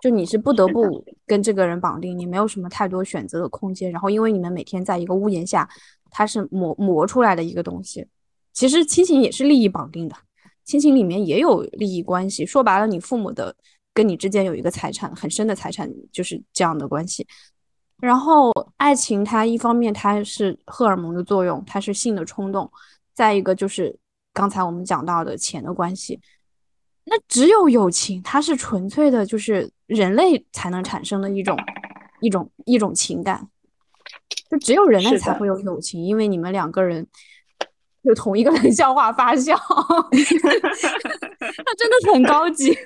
[0.00, 3.90] 就你是不得不跟这个人绑定，你没有什么太多选择的空间。
[3.90, 5.68] 然后因为你们每天在一个屋檐下，
[6.12, 8.06] 它是磨磨出来的一个东西。
[8.52, 10.14] 其实亲情也是利益绑定的，
[10.64, 12.46] 亲情里面也有利益关系。
[12.46, 13.56] 说白了，你父母的
[13.92, 17.26] 跟你之间有一个财产很深的财产，就是这样的关系。
[18.02, 22.68] 然后爱情它一方面它是荷尔蒙的作用，它是性的冲动。
[23.14, 23.96] 再一个就是
[24.32, 26.20] 刚才我们讲到的钱的关系，
[27.04, 31.56] 那只有友情，它是纯粹的，就是人类才能产生的一种
[32.20, 33.48] 一种一种情感，
[34.50, 37.06] 就只有人类才会有友情，因为你们两个人
[38.02, 39.54] 就同一个冷笑话发笑，
[40.10, 42.76] 那真的很高级，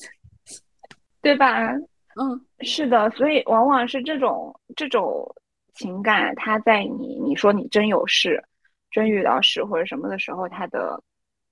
[1.22, 1.72] 对吧？
[2.18, 5.34] 嗯，是的，所以往往是这种这种
[5.74, 8.42] 情感，它在你你说你真有事。
[8.88, 11.02] 真遇到事或者什么的时候，他的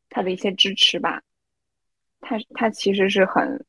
[0.09, 1.21] 他的一些支持吧，
[2.21, 3.67] 他他其实是很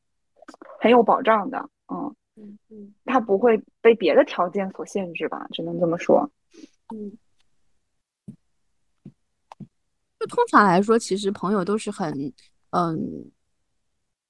[0.79, 1.57] 很有保障的，
[1.91, 6.29] 嗯嗯嗯，他不会被别的条件所限制吧，只能这么说。
[6.93, 7.17] 嗯，
[10.19, 12.31] 就通常来说，其实朋友都是很
[12.69, 13.29] 嗯，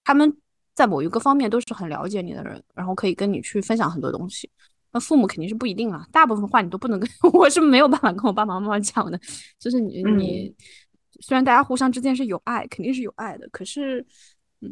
[0.04, 0.36] 他们
[0.76, 4.50] 在某一个方面都是很了解你的人，然后可以跟你去分享很多东西。
[4.92, 9.20] 那父母肯定是不一定啊，大部分话你都不能跟 我是没有办法跟我爸爸妈妈讲的。
[9.58, 10.56] 就是你你
[11.22, 14.06] 虽然大家互相之间是有爱，肯定是有爱的，可是
[14.62, 14.70] 嗯，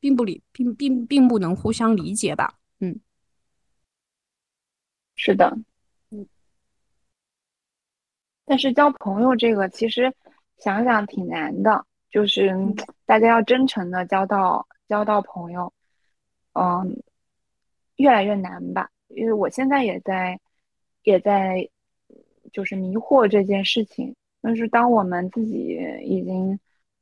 [0.00, 2.54] 并不理并并并不能互相理解吧？
[2.80, 2.98] 嗯，
[5.16, 5.56] 是的，
[6.10, 6.26] 嗯。
[8.44, 10.12] 但是交朋友这个其实
[10.58, 12.52] 想想挺难的，就是
[13.06, 15.72] 大家要真诚的交到交到朋友，
[16.52, 17.02] 嗯，
[17.96, 18.88] 越来越难吧。
[19.08, 20.38] 因为我现在也在，
[21.02, 21.68] 也在，
[22.52, 24.14] 就是迷惑这件事情。
[24.40, 26.56] 但是当我们自己已经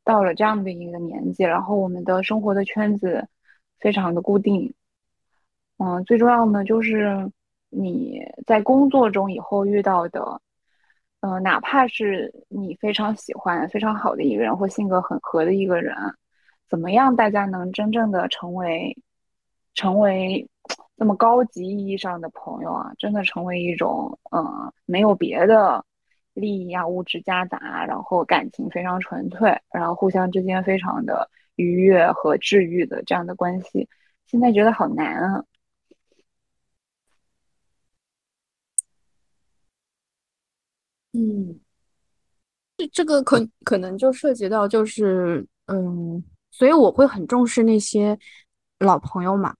[0.05, 3.28] 到了这样的一个年纪，然后我们的生活的圈子
[3.78, 4.72] 非常的固定，
[5.76, 7.31] 嗯，最重要的就是
[7.68, 10.40] 你在工作中以后遇到的，
[11.20, 15.94] 嗯，哪怕是你非常喜欢、非常好的一个人，或性格很合的一个人，
[16.68, 18.96] 怎么样，大家能真正的成为，
[19.75, 20.48] 成为。
[20.94, 25.85] 那么高级意义上的朋友啊，真的成为一种，嗯，没有别的
[26.33, 33.88] 利益啊、物质夹杂，然后感情非常纯粹，然后互相之间非常的愉悦和治愈的这样的关系，
[34.27, 35.44] 现在觉得好难啊。
[41.12, 41.59] 嗯，
[42.77, 48.16] 这这个可可能就涉及到，就是，嗯，所以我会很重视那些
[48.78, 49.52] 老朋友嘛。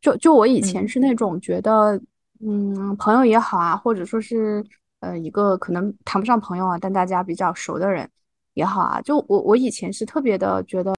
[0.00, 2.00] 就就我以前是那种觉得，
[2.40, 4.64] 嗯，朋友也好啊，或者说是
[5.00, 8.08] 呃一个可能谈不上朋友啊，但大家比较熟的人
[8.54, 9.00] 也好啊。
[9.00, 10.92] 就我我以前是特别的觉得，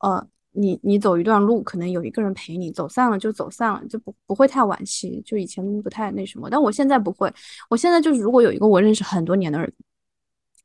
[0.00, 5.22] 呃，你你走一段路，可能有一个人陪你，走散了就走散了，就不不会太惋惜。
[5.24, 7.32] 就以前不太那什么，但我现在不会。
[7.70, 9.72] 我现在就是如果有一个我认识很多年的人，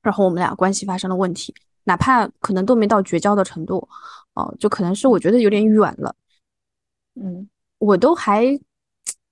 [0.01, 1.53] 然后我们俩关系发生了问题，
[1.86, 3.88] 哪怕可能都没到绝交的程度，
[4.34, 6.15] 哦，就可能是我觉得有点远了，
[7.15, 7.50] 嗯。
[7.80, 8.58] 我都还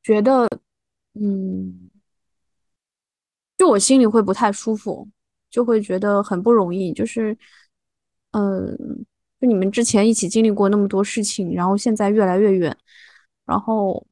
[0.04, 0.46] 觉得，
[1.14, 1.90] 嗯，
[3.58, 5.08] 就我心里会不太舒服，
[5.50, 6.92] 就会觉得很不容易。
[6.92, 7.38] 就是，
[8.32, 8.78] 嗯，
[9.40, 12.76] 就你们之前一起经历过那么多事情，然后现在越来越远，
[13.46, 14.06] 然后，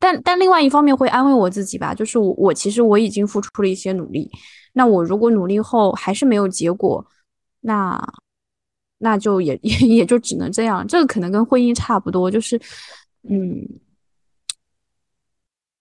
[0.00, 4.28] 但但另外一方面会安慰我自己吧，就是我我其实我已经付出了一些努力，
[4.72, 7.06] 那我如果努力后还是没有结果，
[7.64, 8.00] 那
[8.98, 10.86] 那就也 也也就只能这样。
[10.86, 12.60] 这个可能跟婚姻差不多，就是，
[13.28, 13.66] 嗯。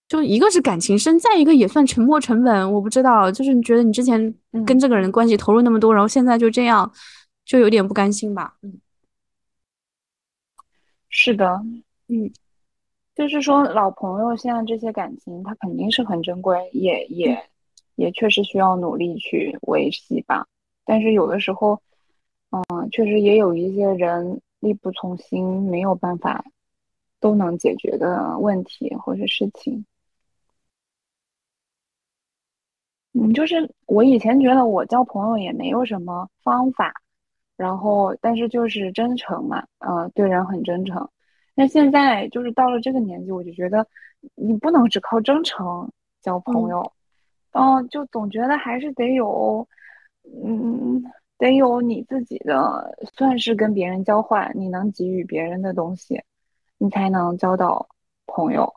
[0.07, 2.71] 就一个是感情深，再一个也算沉没成本。
[2.71, 6.91] 我不知道，就是你觉得你之前跟这个人关系投入那么多，然后现在就这样，
[7.45, 8.55] 就有点不甘心吧？
[8.61, 8.79] 嗯
[11.09, 11.59] 是的，
[12.09, 12.31] 嗯，
[13.15, 17.49] 就是说老朋友现在这些感情，它肯定是很珍贵，也也
[17.95, 20.45] 也确实需要努力去维系吧。
[20.86, 21.81] 但是有的时候，
[22.51, 26.43] 嗯，确实也有一些人力不从心，没有办法
[27.19, 29.86] 都能解决的问题或者事情。
[33.13, 36.93] 嗯，就是我以前觉得我交朋友也没有什么方法，
[37.55, 41.07] 然后但是就是真诚嘛，呃，对人很真诚。
[41.55, 43.88] 那现在就是到了这个年纪，我就觉得
[44.34, 46.91] 你不能只靠真诚交朋友，
[47.51, 49.67] 嗯，就总觉得还是得有，
[50.24, 51.03] 嗯，
[51.38, 56.21] 得有你自己的，算是跟别人交换，你能给予别人的东西，
[56.78, 57.88] 你才能交到
[58.26, 58.74] 朋友。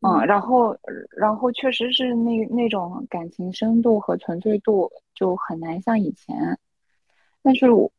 [0.00, 0.76] 嗯，然后，
[1.16, 6.58] 然后确实是那那种感情深度和纯粹度就很难像以前，
[7.42, 7.90] 但是我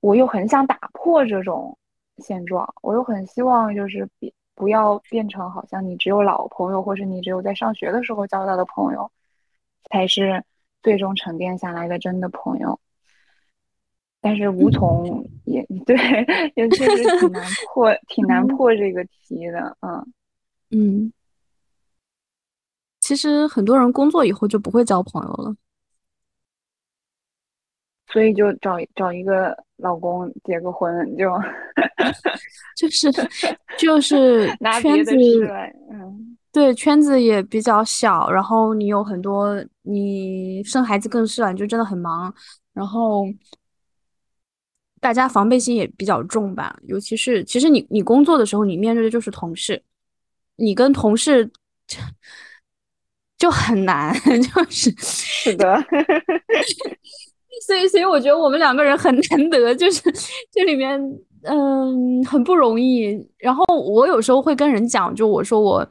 [0.00, 1.76] 我又很想打破这种
[2.18, 9.10] 现状，我又很希望就是别不要变成好像你只有老朋友，或是你只有在上学的时候交到的朋友，
[9.90, 10.44] 才是
[10.84, 12.78] 最终沉淀下来的真的朋友。
[14.20, 15.96] 但是无从也 对，
[16.54, 20.12] 也确实挺难 破，挺难破这个题的，嗯。
[20.70, 21.12] 嗯，
[23.00, 25.54] 其实很多人工作以后就不会交朋友了，
[28.08, 31.30] 所以就找找一个老公结个婚就，
[32.76, 33.12] 就是
[33.78, 34.46] 就是
[34.80, 35.14] 圈子，
[35.90, 39.52] 嗯，对，圈子也比较小，然后你有很多，
[39.82, 42.32] 你生孩子更是了，你就真的很忙，
[42.72, 43.26] 然后
[45.00, 49.82] 大家防备心也比较重吧，尤其是其实你你工作的时候，你面对的就是同事。
[50.56, 51.50] 你跟同事
[53.36, 55.76] 就很难， 就是是的，
[57.66, 60.00] 所以所以我觉得我们两个人很难得，就是
[60.52, 60.96] 这里面
[61.42, 63.28] 嗯很不容易。
[63.36, 65.84] 然后我有时候会跟人讲，就我说我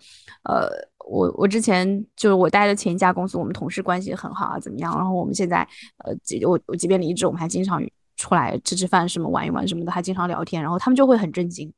[0.43, 0.69] 呃
[1.05, 4.95] 我我之前就是我待的前一家公司，我们同事关系很好啊，怎么样？
[4.95, 5.67] 然后我们现在
[6.05, 7.81] 呃即我我即便离职，我们还经常
[8.17, 10.61] 出来吃吃饭什么玩一玩什么的，还经常聊天。
[10.61, 11.71] 然后他们就会很震惊。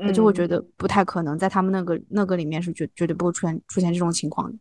[0.00, 4.56] 他就会觉得不太可能，在他们那个那个里面是绝绝对不会出现出现这种情况的，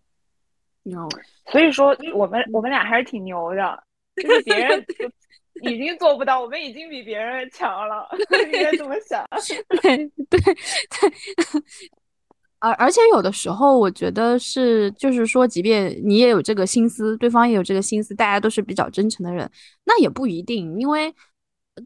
[0.82, 1.10] 你知道吗？
[1.52, 3.84] 所以说我们我们俩还是挺牛的，
[4.16, 4.84] 就是别人
[5.62, 8.10] 已经做不到，我们已经比别人强了，
[8.52, 9.24] 应该这么想。
[9.80, 9.98] 对
[10.28, 10.56] 对对，
[12.60, 19.50] 而而且有的时候我觉得是，就是说，即便你也有这个心思，对方也有这个心思，大家都是比较真诚的人，
[19.86, 21.14] 那也不一定，因为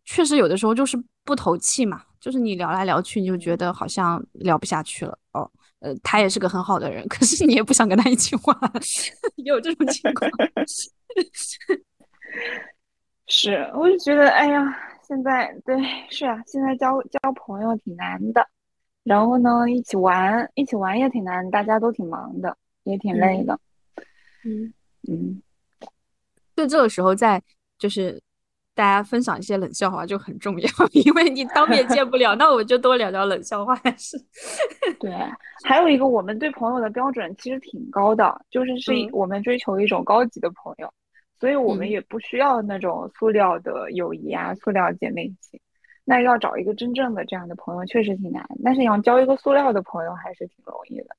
[0.05, 2.03] 确实有的时候就是不投气嘛。
[2.21, 5.49] 就是你聊来聊去，你就觉得好像聊不下去了哦。
[5.79, 8.55] 呃，他也是个很好的人， 可是你也不想跟他一起玩，
[9.43, 10.29] 有这种情况。
[13.25, 14.63] 是，我就觉得，哎呀，
[15.07, 15.75] 现在对，
[16.11, 18.47] 是啊，现在交交朋友挺难的，
[19.03, 23.59] 然后呢，一起玩，一起玩也挺难，大家都挺忙的，也挺累的。
[24.45, 24.73] 嗯
[25.09, 25.41] 嗯，
[26.55, 27.41] 就这个时候，在
[27.77, 28.21] 就是。
[28.73, 30.69] 大家分享一些冷笑话就很重要，
[31.03, 34.17] 因为你当面见不了，那我就多聊聊冷笑话是。
[34.97, 35.11] 对，
[35.65, 40.91] 还有一个，我们对朋友的标准其实挺高的，就是是我们追求一种高级的朋友，
[41.37, 45.59] 所以我们也不需要那种塑料的友谊啊，塑料姐妹情。
[46.03, 51.15] 那要找一个真正的这样的朋友，确实挺难，但是要交一个塑料的朋友还是挺容易的。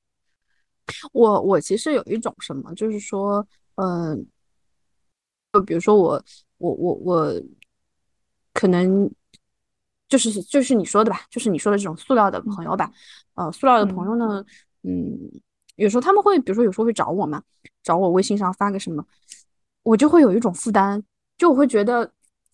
[1.11, 4.25] 我我其实有一种什么，就是说，嗯，
[5.51, 6.23] 就比如说我。
[6.59, 7.33] 我我我，
[8.53, 9.11] 可能
[10.07, 12.89] 就是就是你说的吧，就是你说的这种塑料的朋友吧，
[13.33, 14.45] 呃，塑料的朋友呢，
[14.83, 15.19] 嗯，
[15.75, 17.43] 有时候他们会，比如说有时候会找我嘛，
[17.83, 19.05] 找我微信上发个什么，
[19.81, 21.03] 我就会有一种负担，
[21.37, 22.09] 就我会觉得，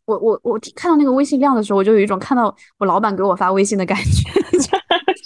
[0.10, 4.30] 我我我看到那个微信亮的时候，我就有一种看到我老板给我发微信的感觉。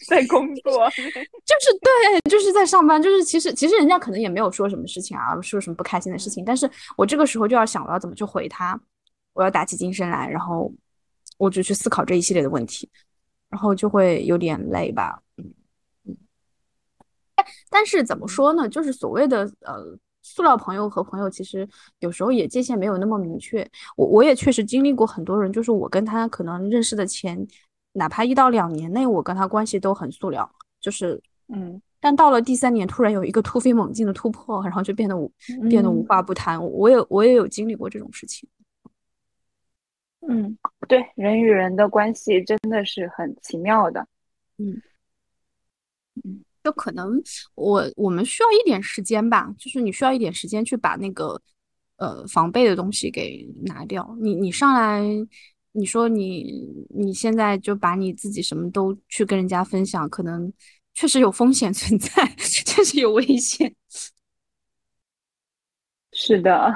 [0.05, 8.79] 在工作， 就是对，就是在上班，就是其实其实人家可能也没有说什么事情啊，说什么不开心的事情，但是我这个时候就要想我要怎么去回他，
[9.33, 10.71] 我要打起精神来，然后
[11.37, 12.87] 我就去思考这一系列的问题，
[13.49, 15.51] 然后就会有点累吧，嗯
[16.05, 16.15] 嗯。
[17.69, 18.69] 但是怎么说呢？
[18.69, 21.69] 就是所谓的呃塑料朋友和朋友，其实
[21.99, 23.69] 有时候也界限没有那么明确。
[23.95, 27.47] 我我也确实经历过很多人，就是我跟他可能认识的前。
[27.95, 30.51] 哪怕一到两年内，我跟他关系都很塑料，
[30.81, 35.31] 就是，嗯，但到了第三年，突然有一个突飞猛进的突破，然后就变得无
[35.69, 36.59] 变得无话不谈。
[36.59, 38.49] 我也我也有经历过这种事情。
[40.21, 40.57] 嗯，
[40.87, 44.07] 对，人与人的关系真的是很奇妙的。
[44.57, 44.81] 嗯
[46.23, 47.21] 嗯，就可能
[47.55, 51.41] 我我们需要一点时间吧，就是你需要一点时间去把那个
[51.97, 54.15] 呃防备的东西给拿掉。
[54.21, 55.03] 你你上来。
[55.75, 56.63] 你说你
[56.95, 60.53] 你现在就把你自己什么都去跟人家分享，可能
[60.93, 63.73] 确实有风险存在， 确实有危险。
[66.11, 66.71] 是的，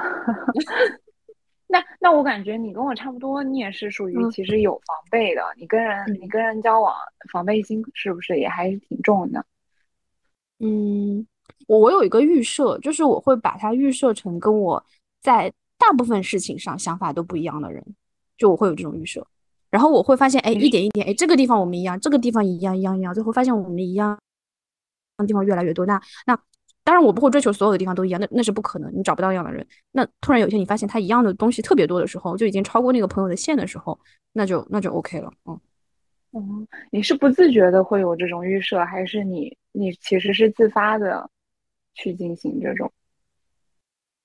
[1.70, 5.42] 那那我感觉你跟我差不多，你也是属于其实有防备的。
[5.56, 6.92] 你跟人你跟人交往，
[7.30, 9.46] 防备心是不是也还是挺重的？
[10.60, 11.26] 嗯，
[11.66, 14.84] 我我有一个预设，就是我会把它预设成跟我
[15.20, 17.84] 在大部分事情上想法都不一样的人，
[18.36, 19.26] 就我会有这种预设。
[19.70, 24.18] 然后我会发现，哎，一点一点，哎，这个地方我们一样，这个地方一样一样一样，最后发现我们一样
[25.26, 25.86] 地方越来越多。
[25.86, 26.38] 那那。
[26.84, 29.66] 当然，我不会追求所有的地方都一样，那那是不可能，你找不到一样的人。
[29.92, 34.00] 那突然有一天你发现他一样的东西特别多的时候，就已经超过那个朋友的线的时候，
[34.32, 35.30] 那就那就 OK 了。
[35.44, 35.60] 嗯，
[36.32, 41.30] 嗯，你是不自觉的会有这种预设，还是你你其实是自发的
[41.94, 42.92] 去进行这种？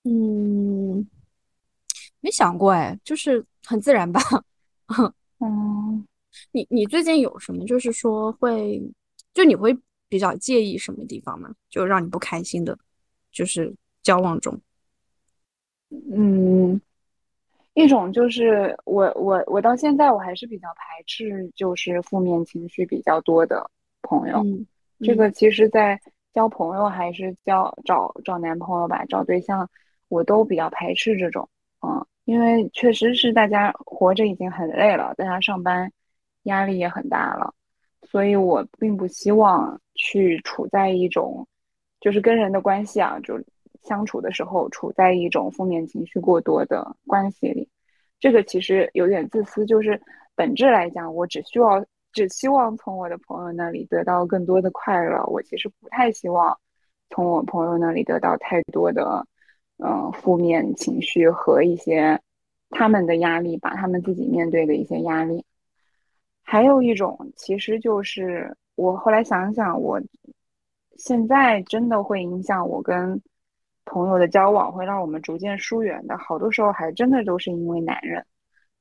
[0.03, 1.07] 嗯，
[2.19, 4.19] 没想过哎，就是很自然吧。
[5.39, 6.07] 嗯，
[6.51, 8.81] 你你最近有什么就是说会，
[9.33, 9.77] 就你会。
[10.09, 11.51] 比较介意什么地方吗？
[11.71, 12.77] 就让你不开心的，
[13.31, 14.61] 就是交往中。
[15.89, 16.79] 嗯，
[17.73, 23.67] 一种就是我我我到现在我还是比较排斥，就是负面情绪比较多的
[24.03, 24.45] 朋友。
[25.03, 25.99] 这个其实，在
[26.33, 29.69] 交朋友还是交找找男朋友吧，找对象，
[30.07, 31.47] 我都比较排斥这种。
[31.81, 35.91] 嗯，因为确实是大家活着已经很累了，大家上班
[36.43, 37.53] 压力也很大了。
[38.01, 41.47] 所以我并不希望去处在一种，
[41.99, 43.39] 就是跟人的关系啊，就
[43.83, 47.67] 相处的时候处在一种负面情绪过多的关系里。
[48.19, 50.01] 这个其实有点自私，就是
[50.35, 51.83] 本质来讲，我只需要
[52.13, 55.21] 只希望从我的朋友那里得到更多的快乐。
[55.25, 56.57] 我其实不太希望
[57.09, 59.27] 从我朋友那里得到太多的
[59.77, 62.19] 嗯负面情绪和一些
[62.69, 65.43] 他们的压力吧，他们自己面对的一些压力。
[66.41, 70.01] 还有一种，其实就是我后来想想，我
[70.97, 73.19] 现在真的会影响我跟
[73.85, 76.17] 朋友的交往，会让我们逐渐疏远的。
[76.17, 78.25] 好多时候还真的都是因为男人，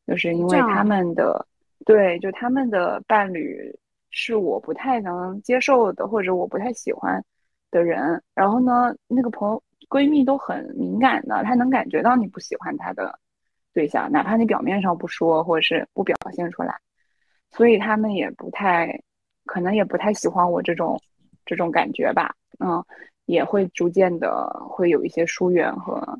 [0.07, 1.47] 就是因为他们的
[1.85, 3.77] 对，就他们的伴侣
[4.11, 7.25] 是我不太能接受的，或者我不太喜欢
[7.71, 8.23] 的人。
[8.35, 13.19] 然后呢，那个朋友闺蜜都很敏感的，她能感觉到你不喜欢她的
[13.73, 16.75] 对象，哪怕你表面上不说，或者是不表现出来。
[17.51, 19.03] 所以他们也不太，
[19.45, 20.99] 可能也不太喜欢我这种
[21.45, 22.83] 这种感觉吧，嗯，
[23.27, 26.19] 也会逐渐的会有一些疏远和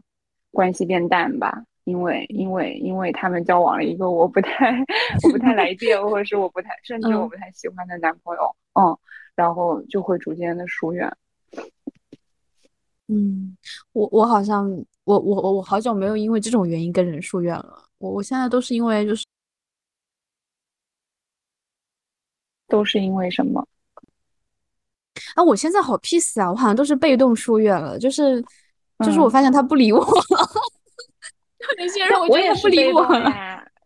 [0.51, 4.79] 关系变淡吧，因为因为因为他们交往了一个我不太
[5.25, 8.97] 我不太来电，或者是我不太甚至我不太喜欢的男朋友，嗯，
[9.35, 11.11] 然后就会逐渐的疏远。
[13.09, 13.57] 嗯，
[13.93, 14.71] 我我好像
[15.05, 19.25] 我我我我好久没有因为这种原因跟人疏远了，我我现在都是因为就是。
[22.69, 23.69] 都是因为什么？
[25.35, 28.43] 啊，我现在好 peace 啊，我好像都是被动疏远了，就是
[29.01, 30.09] 就是我发现他不理我了。
[31.79, 33.33] 那些人我也不理我了。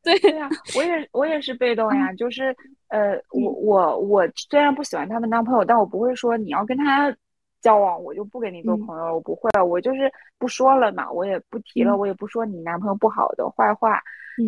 [0.03, 2.55] 对呀，我也我也是被动呀，就是
[2.89, 7.15] 呃，我我我虽然不喜欢他们当朋友，但我不会说你要跟他
[7.61, 14.01] 交往，我就不跟你做朋友，我不会，我就是不说了嘛，我也不提了，我也不说你男朋友不好的坏话，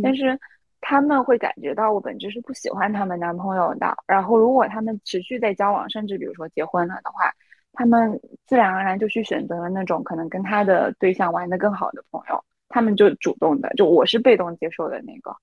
[0.03, 0.39] 但是。
[0.81, 7.33] 他们会感觉到我本质是不喜欢他们男朋友的，然后如果他们持续在交往，甚至比如说结婚了的话，
[7.73, 15.35] 他们自然而然就去选择了那种可能跟他的对象玩的更好的朋友，他们就主动的，就我是被动接受的那个，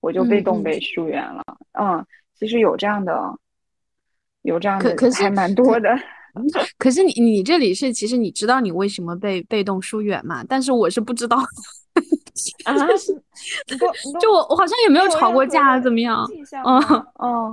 [0.00, 1.44] 我就被动被疏远了。
[1.78, 2.04] 嗯，
[2.38, 3.18] 其实有这样的，
[4.42, 5.94] 有这样的，还蛮多的。
[6.78, 10.44] 可是你你这里是，其实你知道你为什么被被动疏远嘛？
[10.48, 11.36] 但是我是不知道。
[12.64, 12.74] 啊，
[14.20, 16.24] 就我我好像也没有吵过架，怎么样？
[16.64, 16.80] 嗯
[17.20, 17.52] 嗯，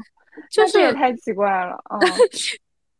[0.51, 1.83] 就是也太奇怪了。
[1.89, 1.99] 嗯，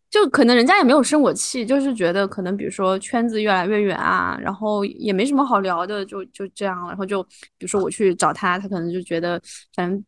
[0.09, 6.87] 就可能人家也没有生我气，就是觉得可能比如说圈子越来越远啊，然后也没什么好聊的，就就这样。
[6.87, 9.41] 然后就比如说我去找他，他可能就觉得
[9.73, 10.03] 反正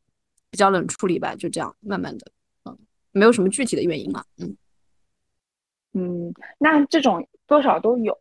[0.50, 2.32] 比较冷处理吧，就这样慢慢的，
[2.66, 2.78] 嗯，
[3.12, 4.56] 没有什么具体的原因嘛，嗯
[5.94, 8.16] 嗯，那这种多少都有。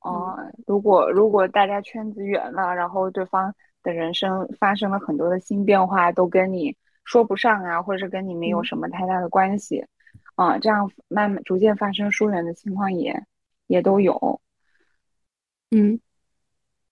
[0.00, 0.36] 哦，
[0.66, 3.54] 如果如果大家圈子远了，然后对方
[3.84, 9.84] 的人生发生了很多的新变化，都跟你说不上啊，或者是跟你没有什么太大的关系，
[10.34, 13.22] 啊，这样慢慢逐渐发生疏远的情况也
[13.66, 14.40] 也都有。
[15.70, 15.98] 嗯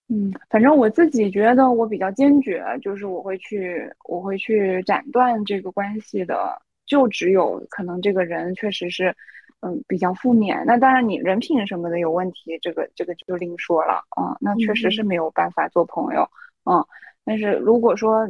[0.09, 9.15] 嗯，反正我自己觉得我比较坚决，就是我会去我会去斩断这个关系的，就只有可能这个人确实是。
[9.63, 10.65] 嗯，比较负面。
[10.65, 14.03] 那当然，你人品什么的有问题，这个这个就另说了。
[14.19, 16.27] 嗯，那确实是没有办法做朋友。
[16.65, 16.83] 嗯，
[17.27, 18.27] 但是如果说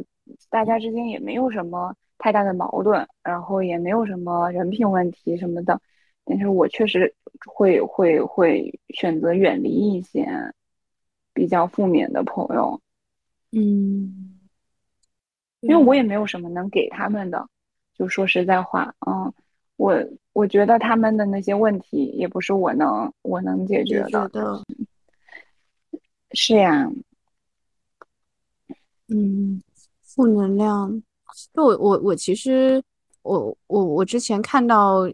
[0.49, 5.81] 大家之间也没有什么太大的矛盾，然后也没有什么人品问题什么的。
[6.23, 7.13] 但是我确实
[7.47, 10.27] 会会会选择远离一些
[11.33, 12.79] 比较负面的朋友，
[13.51, 14.39] 嗯，
[15.61, 17.49] 因为我也没有什么能给他们的。
[17.95, 19.33] 就说实在话，嗯，
[19.77, 19.97] 我
[20.33, 24.29] 我觉得他们的那些问题也不是我能我能解决的。
[26.33, 26.89] 是呀，
[29.07, 29.61] 嗯，
[30.03, 31.01] 负能量。
[31.53, 32.83] 就我我我其实
[33.21, 35.11] 我我我之前看到。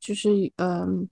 [0.00, 1.08] 就是嗯，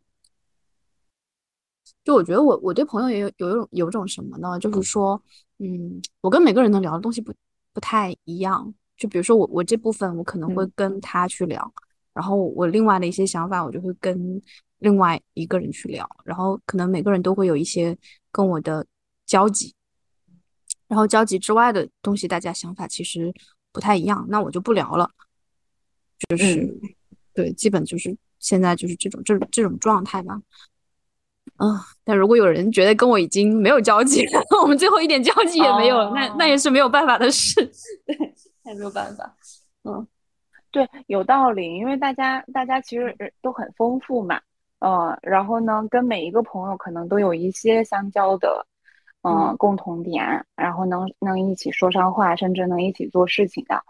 [2.04, 4.57] 就我觉得我我对朋友也有有一种有种什么呢？
[4.61, 5.20] 就是说，
[5.59, 7.34] 嗯，我跟每个人能聊的东西不
[7.72, 8.72] 不太一样。
[8.96, 11.74] 就比如说我我这部分我可能会跟他去聊，
[12.12, 14.40] 然后我另外的一些想法我就会跟
[14.78, 17.98] 另外一个人去聊，然后可能每个人都会有一些
[18.30, 18.86] 跟我的
[19.26, 19.74] 交集，
[20.86, 23.34] 然后交集之外的东西大家想法其实
[23.76, 25.10] 不太一样，那我就不聊了。
[26.30, 26.74] 就是
[27.34, 28.16] 对，基本就是。
[28.38, 30.38] 现在就是这种这这种状态吧，
[31.56, 31.74] 嗯，
[32.04, 37.54] 但如果有人觉得跟我已经没有交集了， 我们最后一点交集也没有了，那那也是没有办法的事，
[38.06, 38.14] 对，
[38.66, 39.34] 也没有办法，
[39.84, 40.06] 嗯，
[40.70, 44.38] 对，有道理，因为大家大家其实都很丰富嘛，
[44.80, 48.64] 嗯，然后呢，跟每一个朋友可能都有一些相交的，
[49.28, 53.82] 嗯，共同点，然后能能一起说上话，甚至能一起做事情的。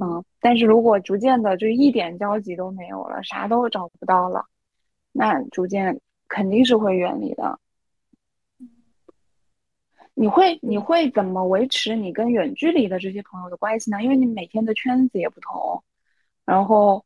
[0.00, 4.46] 嗯，但是如果逐渐的就一点交集都没有了，啥都找不到了，
[5.12, 7.58] 那逐渐肯定是会远离的。
[10.14, 14.02] 你会你会怎么维持你跟远距离的这些朋友的关系呢？
[14.02, 15.82] 因为你每天的圈子也不同，
[16.46, 17.04] 然后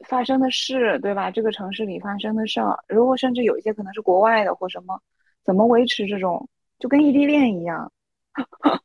[0.00, 1.30] 发生的事，对吧？
[1.30, 5.00] 这个城市里发生的事儿，如果甚至有一些可能是国外的或什么，
[5.44, 6.48] 怎么维持这种
[6.82, 7.90] 就跟异地恋一样？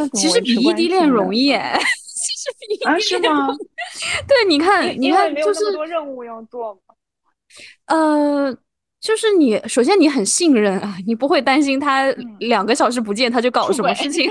[0.14, 1.78] 其实比异地恋容易哎。
[2.84, 3.48] 啊，是吗？
[4.28, 6.94] 对，你看，你看，就是多任务要做吗？
[7.86, 8.56] 呃，
[9.00, 12.06] 就是你，首先你很信任啊，你不会担心他
[12.38, 14.30] 两个小时不见他就搞什么事情。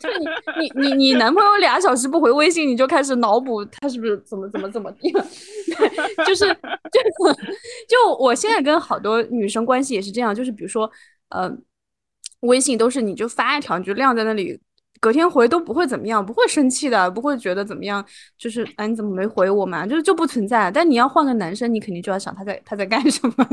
[0.00, 0.26] 就你，
[0.60, 5.24] 你，你，你男朋友俩小时不回微信，你就开始脑补他是不是怎么怎么怎么地了？
[5.78, 7.00] 对，就是，就，
[7.88, 10.90] 就我现在跟好多女生关系也是这样，就是比如说，
[11.28, 11.50] 呃，
[12.40, 14.58] 微信都是你就发一条，你就晾在那里。
[14.98, 18.02] 隔天回都不会怎么样，不会生气的，不会觉得怎么样，
[18.38, 19.86] 就是哎，你怎么没回我嘛？
[19.86, 20.70] 就是就不存在。
[20.70, 23.34] 但你要换个男生，你肯定就要想他在他在干什么。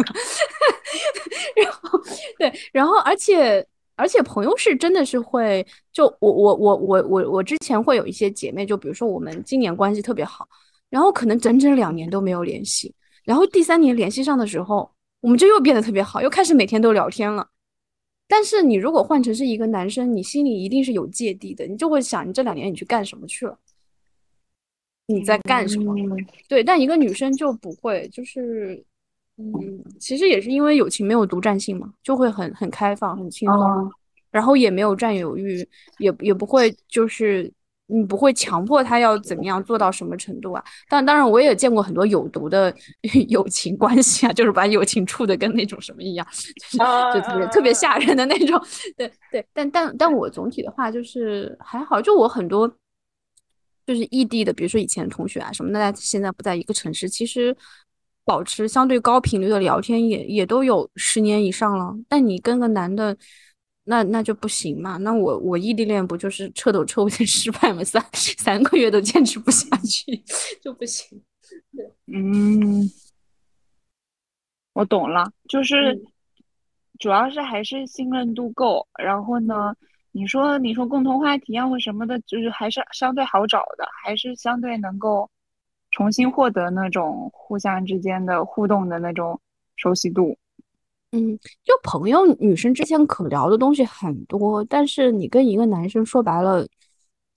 [1.61, 1.99] 然后
[2.39, 3.63] 对，然后而且
[3.97, 10.47] 而且朋友是真的是会，就我我我我我我之前会有一些姐妹，就比如说我们今年关系特别好，
[10.89, 17.45] 然后可能整整两年都没有联系，然后第三年联系上的时候，我们就又变得特别好，又开始每天都聊天了。
[18.27, 23.57] 但是你如果换成是一个男生，你心里一定是有芥蒂的，你就会想，你这两年你去干什么去了？
[25.07, 25.93] 你在干什么？
[26.47, 28.83] 对，但一个女生就不会，就是，
[29.37, 33.91] 嗯，其实也是因为友情没有独占性嘛，就会很很开放，很轻松，
[34.31, 35.67] 然后也没有占有欲，
[35.99, 37.51] 也也不会就是。
[37.93, 40.63] 你不会强迫他要怎么样做到什么程度啊？
[40.89, 42.73] 但当然，我也见过很多有毒的
[43.29, 46.27] 友情关系啊，就是把友情处的跟那种什么一样，
[46.71, 48.59] 就是就特别特别吓人的那种。
[48.97, 52.67] 对对，但但但我总体的话就是还好，就我很多
[53.85, 57.55] 就是异地的，比如说以前同学啊什么的，现在不在一个城市，其实
[58.25, 61.93] 保持相对高频率的聊天也也都有十年以上了。
[62.09, 63.15] 但你跟个男的。
[63.85, 64.97] 那那就不行嘛？
[64.97, 67.83] 那我我异地恋不就是彻头彻尾的 失败吗？
[67.83, 70.15] 三 三个月都坚持不下去
[70.61, 71.21] 就不行。
[72.07, 72.89] 嗯，
[74.73, 76.01] 我懂了，就是
[76.99, 78.87] 主要是还是信任度够。
[78.97, 79.75] 然后呢，
[80.11, 85.29] 你说你说共同话题啊或什么的，就是还是相对好找的，还是相对能够
[85.91, 89.39] 重新获得那种互相之间的互动的那种
[89.75, 90.37] 熟悉度。
[91.15, 96.67] 嗯，就朋友，女生之间可聊的东西很多，但是你跟一个男生说白了。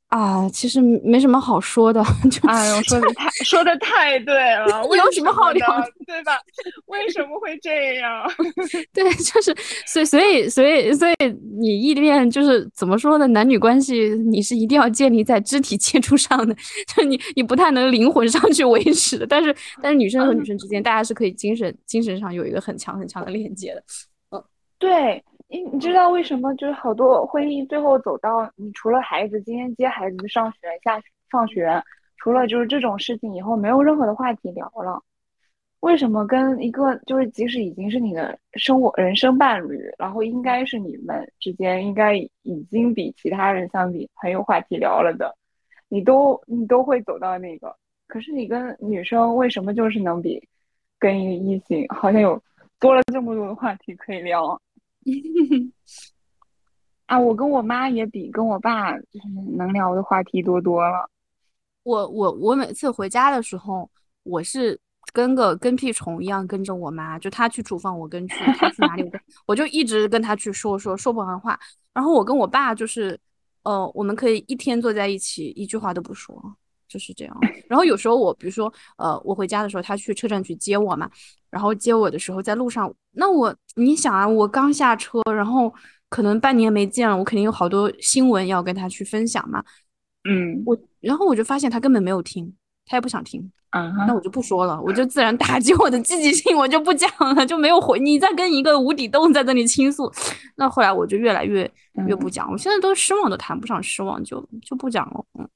[0.08, 2.00] 啊，其实没什么好说的，
[2.30, 5.66] 就哎呦，说的太说的太对了， 有什么好聊，
[6.06, 6.38] 对吧？
[6.86, 8.24] 为什么会这样？
[8.94, 9.54] 对，就是
[9.86, 11.14] 所以所以所以所以
[11.58, 13.26] 你异地恋就是怎么说呢？
[13.26, 16.56] 男女关系你是一定要建立在肢体接触上的，
[16.94, 19.26] 就你你不太能灵魂上去维持的。
[19.26, 23.82] 但是但是女生和女生之间，大家是可以精神精神上有一个很强很强的链接的。
[24.30, 24.42] 嗯，
[24.78, 25.22] 对。
[25.48, 31.82] 你你知道为什么就是好多婚姻最后走到你除了孩子今天接孩子上学下放学，
[32.16, 35.00] 除了就是这种事情以后没有任何的话题聊了？
[35.80, 45.32] 为什么跟一个就是即使已经是你的生活人生伴侣，然后应该是你们之间应该已经比其他人相比很有话题聊了的
[45.88, 47.76] 你都你都会走到那个。
[48.08, 50.42] 可是你跟女生为什么就是能比
[50.98, 52.42] 跟一个异性好像有
[52.80, 54.60] 多了这么多的话题可以聊？
[57.06, 61.08] 啊，我跟我妈也比跟我爸就是能聊的话题多多了。
[61.84, 63.88] 我我我每次回家的时候，
[64.24, 64.78] 我是
[65.12, 71.56] 跟个跟屁虫一样跟着我妈，就她去厨房我跟去，她去哪里我跟，我就一直跟她去说说说不完话。
[71.94, 73.16] 然后我跟我爸就是，
[73.62, 76.56] 呃，我们可以一天坐在一起，一句话都不说，
[76.88, 77.36] 就是这样。
[77.68, 81.10] 然后有时候我比如说，呃，我回家的时候，他去车站去接我嘛，
[81.50, 85.72] 然后接我的时候在路上，那我你想啊，我刚下车，然后。
[86.08, 89.62] 可能半年没见了，我肯定有好多新闻要跟他去分享嘛。
[90.22, 92.54] 嗯，我然后我就发现他根本没有听，
[92.86, 93.50] 他也不想听。
[93.70, 97.98] 啊，那我就不说了，我就自然打击我的积极性，我就不讲了，就没有回。
[97.98, 100.10] 你在跟一个无底洞在这里倾诉，
[100.54, 101.68] 那后来我就越来越
[102.06, 102.48] 越不讲。
[102.52, 105.24] 我现在都失望都谈不上失望，就就不讲了。
[105.40, 105.48] 嗯，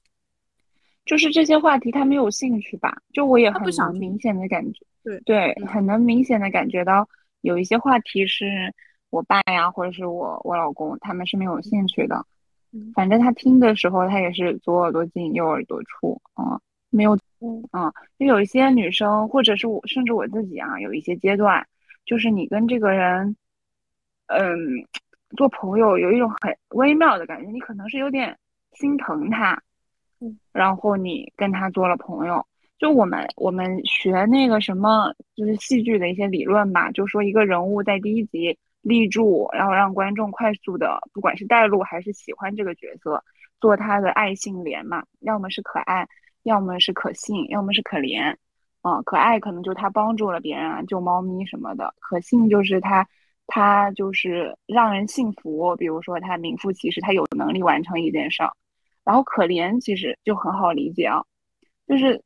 [1.05, 2.97] 就是这些话题他没有兴趣吧？
[3.13, 7.07] 就我也很能明显的感觉，对对，很能明显的感觉到
[7.41, 8.73] 有一些话题是。
[9.11, 12.25] 我爸呀，或者是我我老公，他们是没有兴趣的。
[12.95, 16.57] 反正他听的时候，他也是左耳朵进右耳朵出啊，
[16.89, 17.91] 没有嗯啊。
[18.17, 21.67] 就有一些女生，或者是我，甚至我自己啊，有一些阶段，
[22.05, 23.35] 就是你跟这个人，
[24.27, 24.57] 嗯，
[25.35, 28.37] 做朋友有一种很微妙的感觉，你可能是有点
[28.71, 29.61] 心疼他，
[30.51, 32.45] 然后你跟他做了朋友。
[32.77, 38.57] 就我们我们学那个什么，就是戏剧的一些理论吧，就说一个人物在第一集。
[38.83, 43.23] 立住，然后让观众快速的，不管是带入还是喜欢这个角色，
[43.59, 46.07] 做他的爱性连嘛，要么是可爱，
[46.41, 48.35] 要么是可信，要么是可怜。
[48.81, 53.07] 啊，可爱可能就他帮助了别人啊，救猫咪什么的；可信就是他，
[53.45, 58.51] 他就是让人信服，比如说他名副其实，他有能力完成一件事儿。
[59.03, 61.23] 然后可怜其实就很好理解啊，
[61.87, 62.21] 就是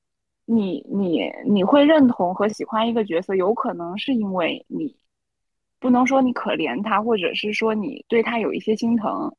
[0.45, 4.95] 你你你会认同和喜欢一个角色，有可能是因为你。
[5.77, 9.35] 不能说你可怜他，或者是说你对他有一些心疼。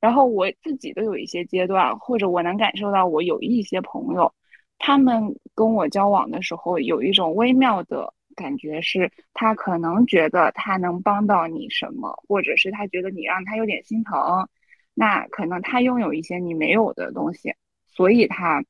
[0.00, 4.32] 然后我自己都有一些阶段，或者我能感受到，我有一些朋友，
[4.78, 5.22] 他们
[5.54, 14.48] 跟我交往的时候，有一种微妙的感觉，是他可能觉得他能帮到你什么，或者是他觉得你让他有点心疼，
[14.96, 17.54] 那可能他拥有一些你没有的东西，
[17.86, 18.64] 所以他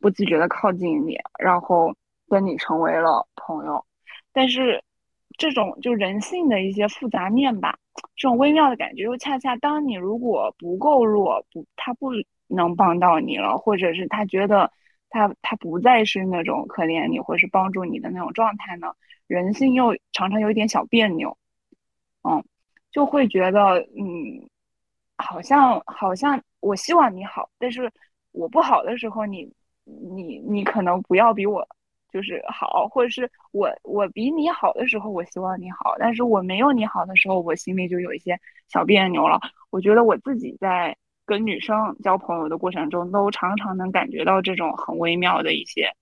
[0.00, 1.94] 不自觉的靠近你，然后
[2.28, 3.84] 跟你成为了朋友，
[4.32, 4.82] 但是。
[5.36, 7.78] 这种就人性的一些复杂面吧，
[8.16, 12.10] 这种微妙的感觉，又恰恰当你如果不够弱，不他不
[12.48, 14.72] 能帮到你了，或者是他觉得
[15.10, 18.92] 他他不再是那种可怜你或是帮助你的那种状态呢，
[19.28, 21.38] 人性又常常有一点小别扭，
[22.24, 22.42] 嗯，
[22.90, 24.48] 就会觉得嗯，
[25.18, 27.92] 好像好像我希望你好，但是
[28.32, 29.52] 我不好的时候，你
[29.84, 31.66] 你你可能不要比我。
[32.10, 39.38] 就是好，或者是我我比你好的时候，我希望你好；但是我没有你好的时候，我心里就有一些小别扭了。
[39.68, 40.96] 我觉得我自己在
[41.26, 45.94] 跟女生交朋友的过程中，都常常能感觉到这种很微妙的一些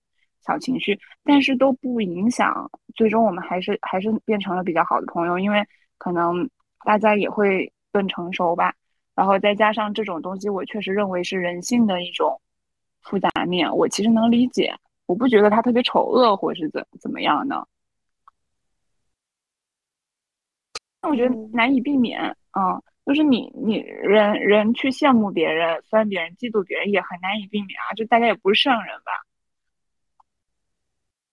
[0.45, 5.61] 小情绪，但是都不影响，最终我们还是还是变成了比较好的朋友，因为
[5.97, 6.49] 可能
[6.85, 8.73] 大家也会更成熟吧。
[9.17, 12.39] 然后再加上这种东西，我确实认为是人性的一种
[13.01, 14.71] 复杂面，我其实能理解。
[15.07, 17.65] 我不觉得他特别丑恶，或是怎怎么样呢？
[21.01, 27.95] 那我觉得难以避免啊，就是你你人人去羡慕别人、酸别人、嫉妒别人，也很难以避免啊。
[27.95, 29.11] 就大家也不是圣人吧？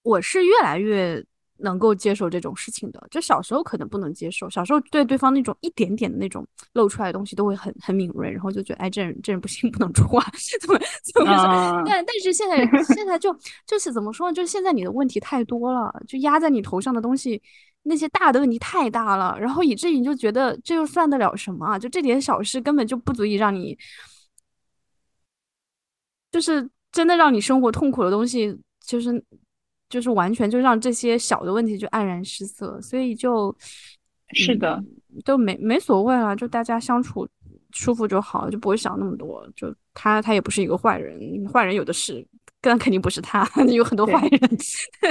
[0.01, 1.22] 我是越来越。
[1.59, 10.21] 能够接受这种事情的，就小时候可能不能接受，小时候对对方那种一点点的那种露出来的东西都会很很敏锐，然后就觉得哎，这人这人不行， 不能说话，
[10.61, 11.83] 怎 么怎么？
[11.87, 13.33] 但但是现在现在就
[13.67, 14.35] 就是怎么说呢？
[14.35, 17.41] 就是现在你的问题太多了，就压在你头上的东西，
[17.85, 21.79] 那些大的问题太大了，然后以至于你就觉得这又算得了什么？
[21.79, 23.79] 就这点小事根本就不足以让你，
[26.33, 29.25] 就是真的让你生活痛苦的东西，就是。
[29.95, 33.57] 就是完全就让这些小的问题就黯然失色，所以就，
[34.33, 34.83] 是的，
[35.25, 37.29] 都没没所谓了，就大家相处
[37.71, 39.49] 舒服就好，就不会想那么多。
[39.55, 42.27] 就他他也不是一个坏人，坏人有的是，
[42.61, 44.41] 但肯定不是他， 有很多坏人。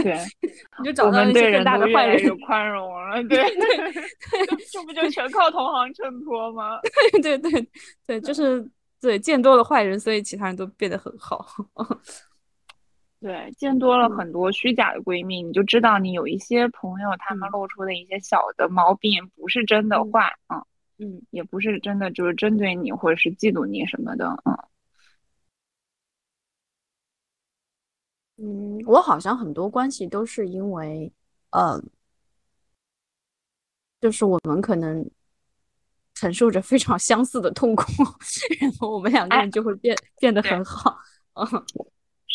[0.04, 0.18] 对，
[0.80, 3.24] 你就找到一些更大的坏人，有宽容了。
[3.24, 4.04] 对对 对，
[4.70, 6.78] 这不就全靠同行衬托吗？
[7.22, 7.70] 对对对
[8.06, 8.70] 对，就是
[9.00, 11.48] 对见多了坏人，所以其他人都变得很好。
[13.24, 20.62] 对，见多了很多虚假的闺蜜，你就知道你有一些朋友，他们露出的一些小的毛病，不是真的坏啊，
[20.98, 24.58] 嗯，也不是真的就是针对你或者是嫉妒你什么的，嗯。
[28.86, 31.10] 我好像很多关系都是因为，
[31.52, 31.82] 呃，
[34.02, 35.10] 就是我们可能
[36.14, 37.86] 承受着非常相似的痛苦，
[38.60, 40.98] 然后我们两个人就会变变得很好。
[41.36, 41.46] 嗯，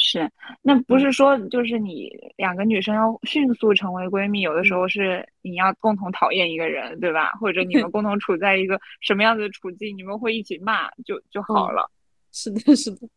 [0.00, 0.30] 是，
[0.62, 7.32] 那不是说就是你两个女生要迅速成为闺蜜，有的时候是你要共同讨厌一个人，对吧？
[7.40, 11.90] 或者你们共同处在一个 什么样的处境，你们会一起骂就就好了。
[12.30, 13.08] 是的，是的，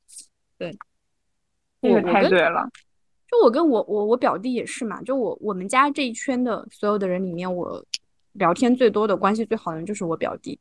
[0.58, 0.76] 对，
[1.84, 2.68] 这个太对了。
[3.30, 7.86] 就我跟我我我表弟也是嘛，就我我们家这一圈的所有的人里面，我
[8.34, 10.60] 聊天最多的关系最好的人就是我表弟。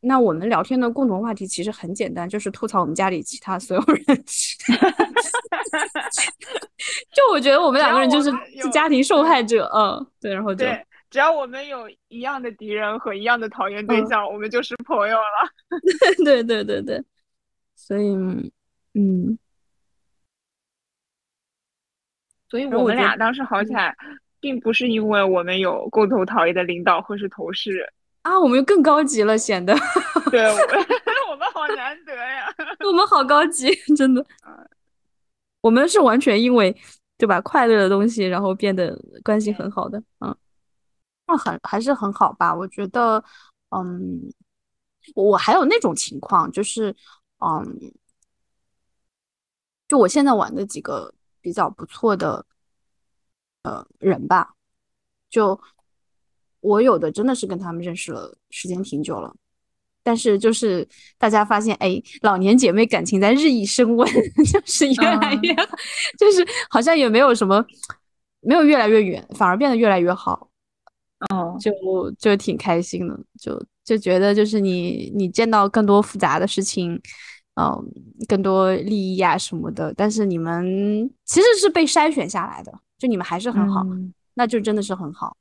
[0.00, 4.04] 那我们聊天的共同话题其实很简单，就是吐槽我们家里其他所有人。
[7.14, 8.30] 就我觉得我们两个人就是
[8.72, 10.64] 家庭受害者，嗯，对，然后就
[11.10, 15.50] 只要我们有一样的敌人和一样的讨厌对象，我们就是朋友了。
[16.24, 17.04] 对对对对，
[17.74, 18.14] 所以
[18.94, 19.38] 嗯。
[22.48, 23.94] 所以我们俩当时好起来，
[24.40, 27.92] 并不是因为我们有共同讨厌的领导或是同事
[28.22, 29.74] 啊，我们又更高级了，显得
[30.30, 30.66] 对，我们
[31.30, 32.46] 我们好难得呀，
[32.86, 34.24] 我们好高级，真的。
[35.60, 36.74] 我们是完全因为
[37.18, 40.34] 对吧，快乐的东西，然后变得关系很好的，嗯，
[41.26, 42.54] 那很还是很好吧？
[42.54, 43.22] 我觉得，
[43.70, 44.20] 嗯，
[45.14, 46.94] 我还有那种情况，就是
[47.38, 47.92] 嗯，
[49.88, 51.14] 就我现在玩的几个。
[51.42, 52.44] 比较不错的，
[53.62, 54.56] 呃，人吧，
[55.30, 55.58] 就
[56.60, 59.34] 我有的真的是跟他们认识了时间挺久了，
[60.02, 60.86] 但是就是
[61.18, 64.08] 大家发现，哎，老年姐妹感情在日益升温，
[64.44, 65.54] 就是越来越，
[66.18, 67.64] 就是好像也没有什么，
[68.40, 70.48] 没有越来越远，反而变得越来越好，
[71.34, 71.72] 哦，就
[72.18, 77.00] 就挺开心的，就就觉得就是你你见到更多复杂的事情。
[77.56, 77.92] 嗯，
[78.26, 83.84] 更多利益啊什么的，但是你们其实是被筛选下来的，就你们还是很好，
[84.34, 85.36] 那就真的是很好。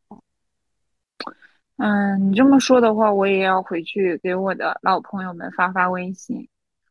[1.80, 6.48] 嗯，你这么说的话，我也要回去给我的老朋友们发发微信。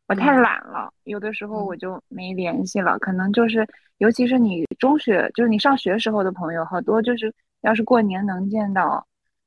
[0.07, 2.97] 我太懒了，有的时候我就没联系了。
[2.99, 3.67] 可能就是，
[3.99, 9.05] 尤其是你中学，就是你上学时候的朋友，好多就是，要是过年能见到，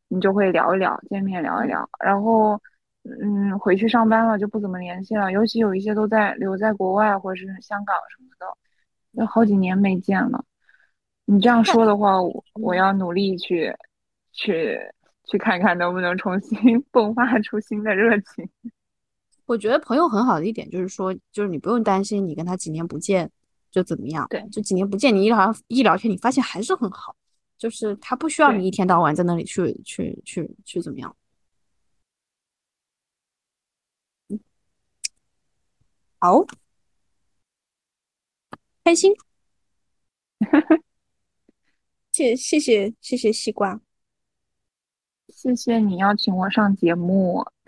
[0.09, 2.61] 你就会聊一聊，见面聊一聊，然后。
[3.05, 8.47] 嗯，回去上班了就不怎么联系了，尤其有一些都在留在国外或者是香港什么的，
[9.20, 10.45] 有好几年没见了。
[11.24, 13.76] 你这样说的话，我我要努力去
[14.30, 14.78] 去
[15.33, 16.59] 去看看能不能重新
[16.93, 18.47] 迸发出新的热情。
[19.47, 23.30] 我觉得朋友很好的一点就是说，就是你不用担心你跟他几年不见
[23.70, 27.16] 就怎么样，对，就几年不见你一聊一聊天，你发现还是很好，
[27.57, 31.16] 就是他不需要你一天到晚在那里去去去去怎么样。
[36.20, 36.47] 好，
[38.85, 39.12] 开心，
[42.12, 43.80] 谢谢谢谢谢西瓜，
[45.35, 47.45] 谢谢你邀请我上节目。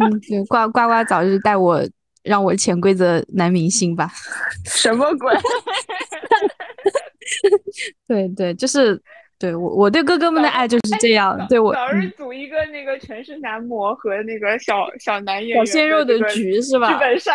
[0.00, 1.82] 嗯，对，呱呱呱，早日带我
[2.22, 4.10] 让我潜规则男明星吧。
[4.64, 5.34] 什么鬼？
[8.08, 9.00] 对对，就是。
[9.38, 11.38] 对我，我对哥哥们的爱就是这样。
[11.46, 16.90] 对我早日组一个那个全是男模和那个小小男演员、小鲜肉的局是吧？
[16.90, 17.34] 剧本杀，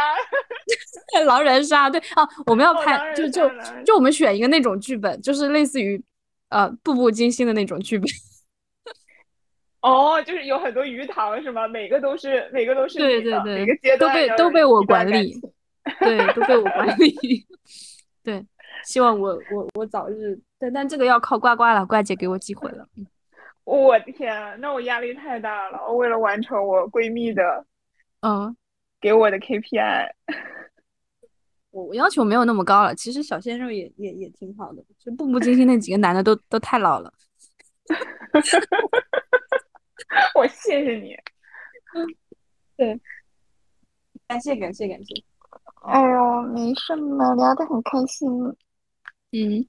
[1.27, 1.91] 狼人杀。
[1.91, 3.47] 对啊，我们要拍，就就
[3.86, 6.03] 就我们选一个那种剧本，就是类似于
[6.51, 8.07] 呃《步步惊心》的那种剧本。
[9.81, 11.67] 哦，就是有很多鱼塘是吗？
[11.67, 15.33] 每个都是每个都是对对对，每个阶段都被都被我管理，
[15.99, 17.15] 对，都被我管 理。
[18.23, 18.45] 对，
[18.85, 20.39] 希望我我我早日。
[20.59, 22.87] 但，但这个要靠呱呱了，呱姐给我机会了。
[23.65, 25.79] 我的天，那我压力太大了。
[25.87, 27.65] 我为了完成我闺蜜的，
[28.21, 28.55] 嗯，
[28.99, 30.09] 给我的 KPI，
[31.72, 32.93] 我我要求没有那么高了。
[32.95, 37.11] 其实小鲜肉也也也挺好的，就步步惊心那几个男的都都太老了。
[40.36, 41.13] 我谢谢你。
[41.93, 42.07] 嗯，
[42.78, 42.99] 对，
[44.28, 45.13] 感谢感谢感谢。
[45.84, 48.30] 哎呦，没什么，聊得很开心。
[49.32, 49.65] 嗯。